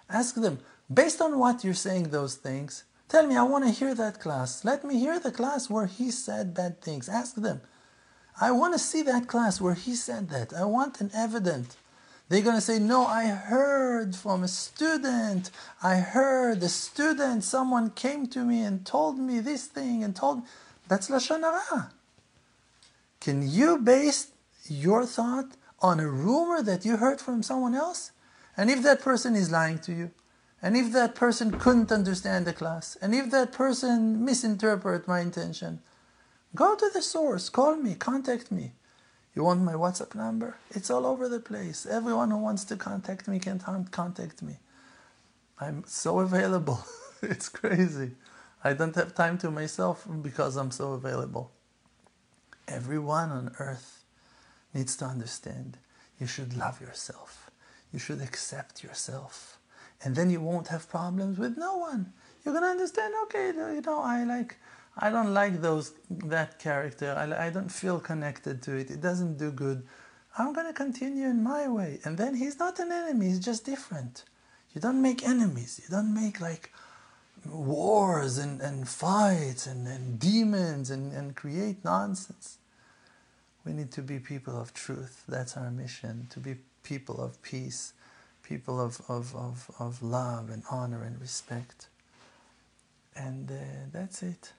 Ask 0.08 0.34
them, 0.34 0.58
based 0.92 1.20
on 1.20 1.38
what 1.38 1.64
you're 1.64 1.74
saying 1.74 2.10
those 2.10 2.34
things, 2.34 2.84
tell 3.08 3.26
me, 3.26 3.36
I 3.36 3.42
want 3.42 3.64
to 3.64 3.70
hear 3.70 3.94
that 3.94 4.20
class. 4.20 4.64
Let 4.64 4.84
me 4.84 4.98
hear 4.98 5.18
the 5.18 5.32
class 5.32 5.70
where 5.70 5.86
he 5.86 6.10
said 6.10 6.54
bad 6.54 6.80
things. 6.80 7.08
Ask 7.08 7.36
them. 7.36 7.60
I 8.40 8.50
want 8.50 8.74
to 8.74 8.78
see 8.78 9.02
that 9.02 9.28
class 9.28 9.60
where 9.60 9.74
he 9.74 9.94
said 9.94 10.28
that. 10.30 10.52
I 10.52 10.64
want 10.64 11.00
an 11.00 11.10
evidence. 11.14 11.76
They're 12.28 12.42
going 12.42 12.56
to 12.56 12.60
say, 12.60 12.78
No, 12.78 13.06
I 13.06 13.26
heard 13.26 14.16
from 14.16 14.42
a 14.42 14.48
student. 14.48 15.50
I 15.82 15.96
heard 15.96 16.62
a 16.62 16.68
student, 16.68 17.44
someone 17.44 17.90
came 17.90 18.26
to 18.28 18.44
me 18.44 18.62
and 18.62 18.84
told 18.84 19.18
me 19.18 19.40
this 19.40 19.66
thing 19.66 20.02
and 20.02 20.16
told 20.16 20.42
That's 20.88 21.08
Lashon 21.10 21.42
Hara. 21.42 21.92
Can 23.20 23.48
you 23.48 23.78
base 23.78 24.28
your 24.68 25.06
thought 25.06 25.56
on 25.80 26.00
a 26.00 26.08
rumor 26.08 26.62
that 26.62 26.84
you 26.84 26.96
heard 26.96 27.20
from 27.20 27.42
someone 27.42 27.74
else? 27.74 28.10
And 28.56 28.70
if 28.70 28.82
that 28.82 29.00
person 29.00 29.34
is 29.34 29.50
lying 29.50 29.78
to 29.80 29.92
you, 29.92 30.10
and 30.62 30.76
if 30.76 30.92
that 30.92 31.14
person 31.14 31.58
couldn't 31.58 31.92
understand 31.92 32.46
the 32.46 32.52
class, 32.52 32.96
and 33.02 33.14
if 33.14 33.30
that 33.30 33.52
person 33.52 34.24
misinterpreted 34.24 35.06
my 35.06 35.20
intention, 35.20 35.80
go 36.54 36.74
to 36.74 36.90
the 36.92 37.02
source, 37.02 37.48
call 37.48 37.76
me, 37.76 37.94
contact 37.94 38.50
me. 38.50 38.72
You 39.34 39.42
want 39.44 39.62
my 39.62 39.72
WhatsApp 39.72 40.14
number? 40.14 40.56
It's 40.70 40.90
all 40.90 41.04
over 41.04 41.28
the 41.28 41.40
place. 41.40 41.86
Everyone 41.86 42.30
who 42.30 42.38
wants 42.38 42.64
to 42.64 42.76
contact 42.76 43.26
me 43.26 43.40
can 43.40 43.58
contact 43.90 44.42
me. 44.42 44.58
I'm 45.60 45.84
so 45.86 46.20
available. 46.20 46.84
it's 47.22 47.48
crazy. 47.48 48.12
I 48.62 48.72
don't 48.72 48.94
have 48.94 49.14
time 49.14 49.36
to 49.38 49.50
myself 49.50 50.06
because 50.22 50.56
I'm 50.56 50.70
so 50.70 50.92
available. 50.92 51.50
Everyone 52.66 53.30
on 53.30 53.54
earth 53.58 54.04
needs 54.72 54.96
to 54.96 55.04
understand 55.04 55.76
you 56.18 56.26
should 56.26 56.56
love 56.56 56.80
yourself. 56.80 57.43
You 57.94 58.00
should 58.00 58.20
accept 58.20 58.82
yourself. 58.82 59.58
And 60.02 60.16
then 60.16 60.28
you 60.28 60.40
won't 60.40 60.66
have 60.66 60.90
problems 60.90 61.38
with 61.38 61.56
no 61.56 61.76
one. 61.76 62.12
You're 62.44 62.60
to 62.60 62.66
understand, 62.66 63.14
okay, 63.22 63.46
you 63.46 63.80
know, 63.80 64.00
I 64.00 64.24
like 64.24 64.56
I 64.98 65.10
don't 65.10 65.32
like 65.32 65.60
those 65.60 65.92
that 66.10 66.58
character. 66.58 67.14
I, 67.16 67.46
I 67.46 67.50
don't 67.50 67.70
feel 67.70 68.00
connected 68.00 68.62
to 68.62 68.76
it. 68.76 68.90
It 68.90 69.00
doesn't 69.00 69.38
do 69.38 69.52
good. 69.52 69.86
I'm 70.36 70.52
going 70.52 70.66
to 70.66 70.72
continue 70.72 71.26
in 71.26 71.44
my 71.44 71.68
way. 71.68 72.00
And 72.04 72.18
then 72.18 72.34
he's 72.34 72.58
not 72.58 72.80
an 72.80 72.90
enemy, 72.90 73.26
he's 73.26 73.38
just 73.38 73.64
different. 73.64 74.24
You 74.72 74.80
don't 74.80 75.00
make 75.00 75.24
enemies. 75.24 75.80
You 75.82 75.88
don't 75.88 76.12
make 76.12 76.40
like 76.40 76.72
wars 77.46 78.38
and, 78.38 78.60
and 78.60 78.88
fights 78.88 79.68
and, 79.68 79.86
and 79.86 80.18
demons 80.18 80.90
and, 80.90 81.12
and 81.12 81.36
create 81.36 81.84
nonsense. 81.84 82.58
We 83.64 83.72
need 83.72 83.92
to 83.92 84.02
be 84.02 84.18
people 84.18 84.60
of 84.60 84.74
truth. 84.74 85.22
That's 85.28 85.56
our 85.56 85.70
mission 85.70 86.26
to 86.30 86.40
be 86.40 86.56
people 86.84 87.20
of 87.20 87.42
peace, 87.42 87.94
people 88.44 88.80
of, 88.80 89.00
of, 89.08 89.34
of, 89.34 89.70
of 89.80 90.02
love 90.02 90.50
and 90.50 90.62
honor 90.70 91.02
and 91.02 91.20
respect. 91.20 91.88
And 93.16 93.50
uh, 93.50 93.54
that's 93.92 94.22
it. 94.22 94.52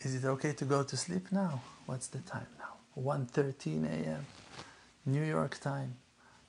Is 0.00 0.14
it 0.14 0.24
okay 0.24 0.52
to 0.54 0.64
go 0.64 0.82
to 0.82 0.96
sleep 0.96 1.30
now? 1.30 1.62
What's 1.86 2.08
the 2.08 2.20
time 2.20 2.46
now? 2.58 2.74
1.13 3.00 3.84
a.m. 3.84 4.26
New 5.06 5.22
York 5.22 5.60
time. 5.60 5.96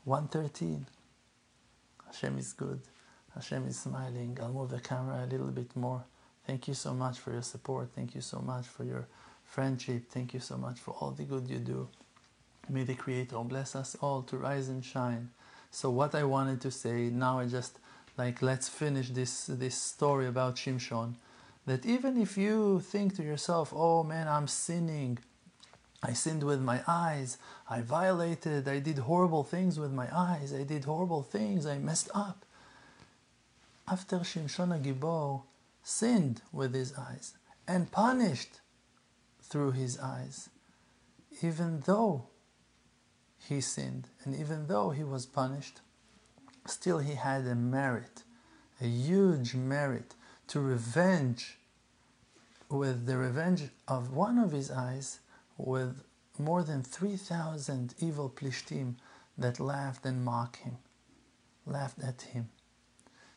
1.13. 0.07 0.85
Hashem 2.05 2.37
is 2.37 2.53
good. 2.53 2.79
Hashem 3.35 3.67
is 3.67 3.79
smiling. 3.79 4.37
I'll 4.41 4.53
move 4.53 4.69
the 4.69 4.79
camera 4.79 5.23
a 5.23 5.27
little 5.27 5.51
bit 5.51 5.75
more. 5.75 6.03
Thank 6.47 6.67
you 6.67 6.73
so 6.73 6.93
much 6.93 7.19
for 7.19 7.31
your 7.31 7.41
support. 7.41 7.89
Thank 7.95 8.15
you 8.15 8.21
so 8.21 8.39
much 8.39 8.65
for 8.67 8.83
your 8.83 9.07
friendship. 9.43 10.09
Thank 10.09 10.33
you 10.33 10.39
so 10.39 10.57
much 10.57 10.79
for 10.79 10.91
all 10.91 11.11
the 11.11 11.23
good 11.23 11.49
you 11.49 11.59
do. 11.59 11.87
May 12.69 12.83
the 12.83 12.95
Creator 12.95 13.37
bless 13.43 13.75
us 13.75 13.95
all 14.01 14.21
to 14.23 14.37
rise 14.37 14.69
and 14.69 14.83
shine. 14.83 15.29
So 15.71 15.89
what 15.89 16.15
I 16.15 16.23
wanted 16.23 16.61
to 16.61 16.71
say 16.71 17.09
now, 17.09 17.39
I 17.39 17.47
just 17.47 17.79
like 18.17 18.41
let's 18.41 18.69
finish 18.69 19.09
this 19.09 19.45
this 19.47 19.75
story 19.75 20.27
about 20.27 20.55
Shimshon. 20.55 21.15
That 21.65 21.85
even 21.85 22.19
if 22.19 22.37
you 22.37 22.79
think 22.79 23.15
to 23.15 23.23
yourself, 23.23 23.73
oh 23.75 24.03
man, 24.03 24.27
I'm 24.27 24.47
sinning, 24.47 25.19
I 26.01 26.13
sinned 26.13 26.43
with 26.43 26.59
my 26.59 26.81
eyes, 26.87 27.37
I 27.69 27.81
violated, 27.81 28.67
I 28.67 28.79
did 28.79 28.97
horrible 28.99 29.43
things 29.43 29.79
with 29.79 29.91
my 29.91 30.07
eyes, 30.15 30.53
I 30.53 30.63
did 30.63 30.85
horrible 30.85 31.23
things, 31.23 31.65
I 31.65 31.77
messed 31.77 32.09
up. 32.13 32.45
After 33.87 34.17
Shimshon 34.19 34.81
Gibor 34.83 35.43
sinned 35.83 36.41
with 36.51 36.73
his 36.73 36.93
eyes 36.97 37.33
and 37.67 37.91
punished 37.91 38.61
through 39.41 39.71
his 39.71 39.99
eyes, 39.99 40.49
even 41.41 41.81
though 41.85 42.27
he 43.47 43.61
sinned 43.61 44.07
and 44.23 44.35
even 44.35 44.67
though 44.67 44.91
he 44.91 45.03
was 45.03 45.25
punished, 45.25 45.81
still 46.65 46.99
he 46.99 47.15
had 47.15 47.45
a 47.45 47.55
merit, 47.55 48.23
a 48.79 48.85
huge 48.85 49.55
merit 49.55 50.15
to 50.47 50.59
revenge 50.59 51.57
with 52.69 53.05
the 53.05 53.17
revenge 53.17 53.63
of 53.87 54.13
one 54.13 54.37
of 54.37 54.51
his 54.51 54.71
eyes 54.71 55.19
with 55.57 56.03
more 56.37 56.63
than 56.63 56.81
3,000 56.81 57.93
evil 57.99 58.29
plishtim 58.29 58.95
that 59.37 59.59
laughed 59.59 60.05
and 60.05 60.23
mocked 60.23 60.57
him, 60.57 60.77
laughed 61.65 62.01
at 62.03 62.21
him. 62.21 62.49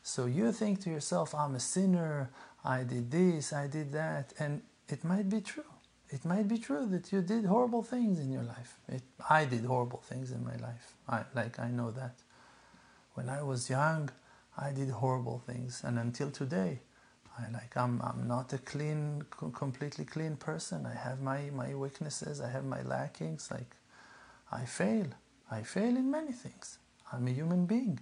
So 0.01 0.25
you 0.25 0.51
think 0.51 0.81
to 0.81 0.89
yourself, 0.89 1.33
I'm 1.35 1.55
a 1.55 1.59
sinner, 1.59 2.29
I 2.63 2.83
did 2.83 3.11
this, 3.11 3.51
I 3.53 3.67
did 3.67 3.91
that, 3.93 4.33
and 4.39 4.61
it 4.87 5.03
might 5.03 5.29
be 5.29 5.41
true. 5.41 5.63
It 6.09 6.23
might 6.23 6.47
be 6.47 6.57
true 6.57 6.85
that 6.87 7.11
you 7.11 7.21
did 7.21 7.45
horrible 7.45 7.83
things 7.83 8.19
in 8.19 8.31
your 8.31 8.43
life. 8.43 8.77
It, 8.87 9.01
I 9.29 9.45
did 9.45 9.65
horrible 9.65 10.01
things 10.07 10.31
in 10.31 10.43
my 10.43 10.55
life. 10.57 10.93
I, 11.09 11.23
like 11.33 11.59
I 11.59 11.69
know 11.69 11.91
that. 11.91 12.15
When 13.15 13.29
I 13.29 13.41
was 13.41 13.69
young, 13.69 14.09
I 14.57 14.71
did 14.71 14.89
horrible 14.89 15.39
things, 15.45 15.81
and 15.83 15.97
until 15.99 16.31
today, 16.31 16.79
I 17.37 17.49
like 17.51 17.75
I'm 17.75 18.01
I'm 18.01 18.27
not 18.27 18.53
a 18.53 18.57
clean, 18.57 19.23
completely 19.53 20.05
clean 20.05 20.37
person. 20.37 20.85
I 20.85 20.93
have 20.93 21.21
my 21.21 21.49
my 21.53 21.73
weaknesses. 21.75 22.39
I 22.39 22.49
have 22.49 22.65
my 22.65 22.81
lackings. 22.83 23.49
Like 23.51 23.75
I 24.51 24.65
fail. 24.65 25.07
I 25.51 25.63
fail 25.63 25.95
in 25.97 26.09
many 26.11 26.31
things. 26.31 26.79
I'm 27.11 27.27
a 27.27 27.31
human 27.31 27.65
being. 27.65 27.99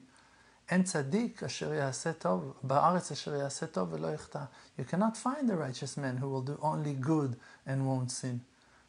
אין 0.71 0.83
צדיק 0.83 1.43
אשר 1.43 1.73
יעשה 1.73 2.13
טוב, 2.13 2.55
בארץ 2.63 3.13
אשר 3.13 3.35
יעשה 3.35 3.67
טוב 3.67 3.93
ולא 3.93 4.09
יחטא. 4.09 4.45
You 4.79 4.83
cannot 4.83 5.17
find 5.17 5.51
a 5.51 5.57
righteous 5.57 5.97
man 5.97 6.19
who 6.19 6.29
will 6.29 6.43
do 6.43 6.59
only 6.63 6.95
good 6.95 7.37
and 7.67 7.87
won't 7.87 8.11
sin. 8.11 8.41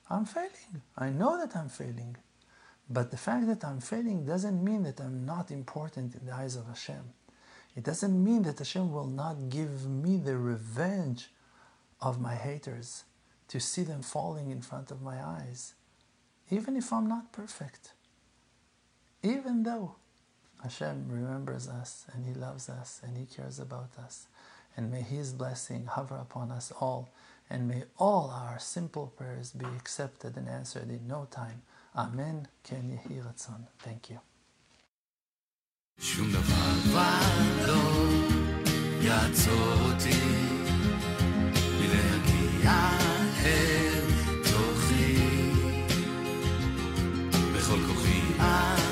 I'm 0.10 0.26
failing. 0.26 0.82
I 0.98 1.10
know 1.10 1.38
that 1.38 1.56
I'm 1.56 1.70
failing. 1.70 2.18
But 2.90 3.12
the 3.12 3.18
fact 3.18 3.46
that 3.48 3.64
I'm 3.64 3.80
failing 3.80 4.26
doesn't 4.26 4.64
mean 4.64 4.84
that 4.84 5.00
I'm 5.00 5.26
not 5.26 5.52
important 5.52 6.16
in 6.16 6.26
the 6.26 6.34
eyes 6.34 6.56
of 6.56 6.66
Hashem. 6.68 7.14
It 7.76 7.84
doesn't 7.84 8.24
mean 8.24 8.42
that 8.44 8.58
Hashem 8.58 8.92
will 8.92 9.08
not 9.08 9.50
give 9.50 9.88
me 9.88 10.18
the 10.18 10.38
revenge 10.38 11.30
of 12.02 12.20
my 12.20 12.36
haters 12.36 13.04
to 13.50 13.60
see 13.60 13.84
them 13.84 14.02
falling 14.02 14.50
in 14.50 14.62
front 14.62 14.90
of 14.92 15.02
my 15.02 15.24
eyes, 15.24 15.76
even 16.50 16.76
if 16.76 16.92
I'm 16.92 17.08
not 17.08 17.32
perfect. 17.32 17.94
Even 19.22 19.64
though 19.64 19.96
Hashem 20.65 21.05
remembers 21.11 21.69
us 21.69 22.07
and 22.13 22.25
He 22.25 22.33
loves 22.33 22.71
us 22.71 23.03
and 23.05 23.19
He 23.19 23.27
cares 23.27 23.59
about 23.59 23.91
us. 24.03 24.27
And 24.77 24.91
may 24.91 25.03
His 25.03 25.33
blessing 25.35 25.85
hover 25.85 26.17
upon 26.17 26.51
us 26.51 26.73
all. 26.81 27.11
And 27.51 27.69
may 27.69 27.85
all 27.99 28.31
our 28.31 28.59
simple 28.59 29.13
prayers 29.15 29.53
be 29.53 29.67
accepted 29.77 30.39
and 30.39 30.49
answered 30.49 30.89
in 30.89 31.07
no 31.07 31.29
time. 31.31 31.61
Amen. 31.95 32.49
Ken 32.65 32.99
Thank 33.05 33.11
you. 33.11 33.15
hear 33.15 33.23
דבר 33.25 33.39
son? 33.39 33.67
Thank 33.79 34.11
you. 34.11 34.21
בכל 47.55 47.79
כוחי 47.87 48.84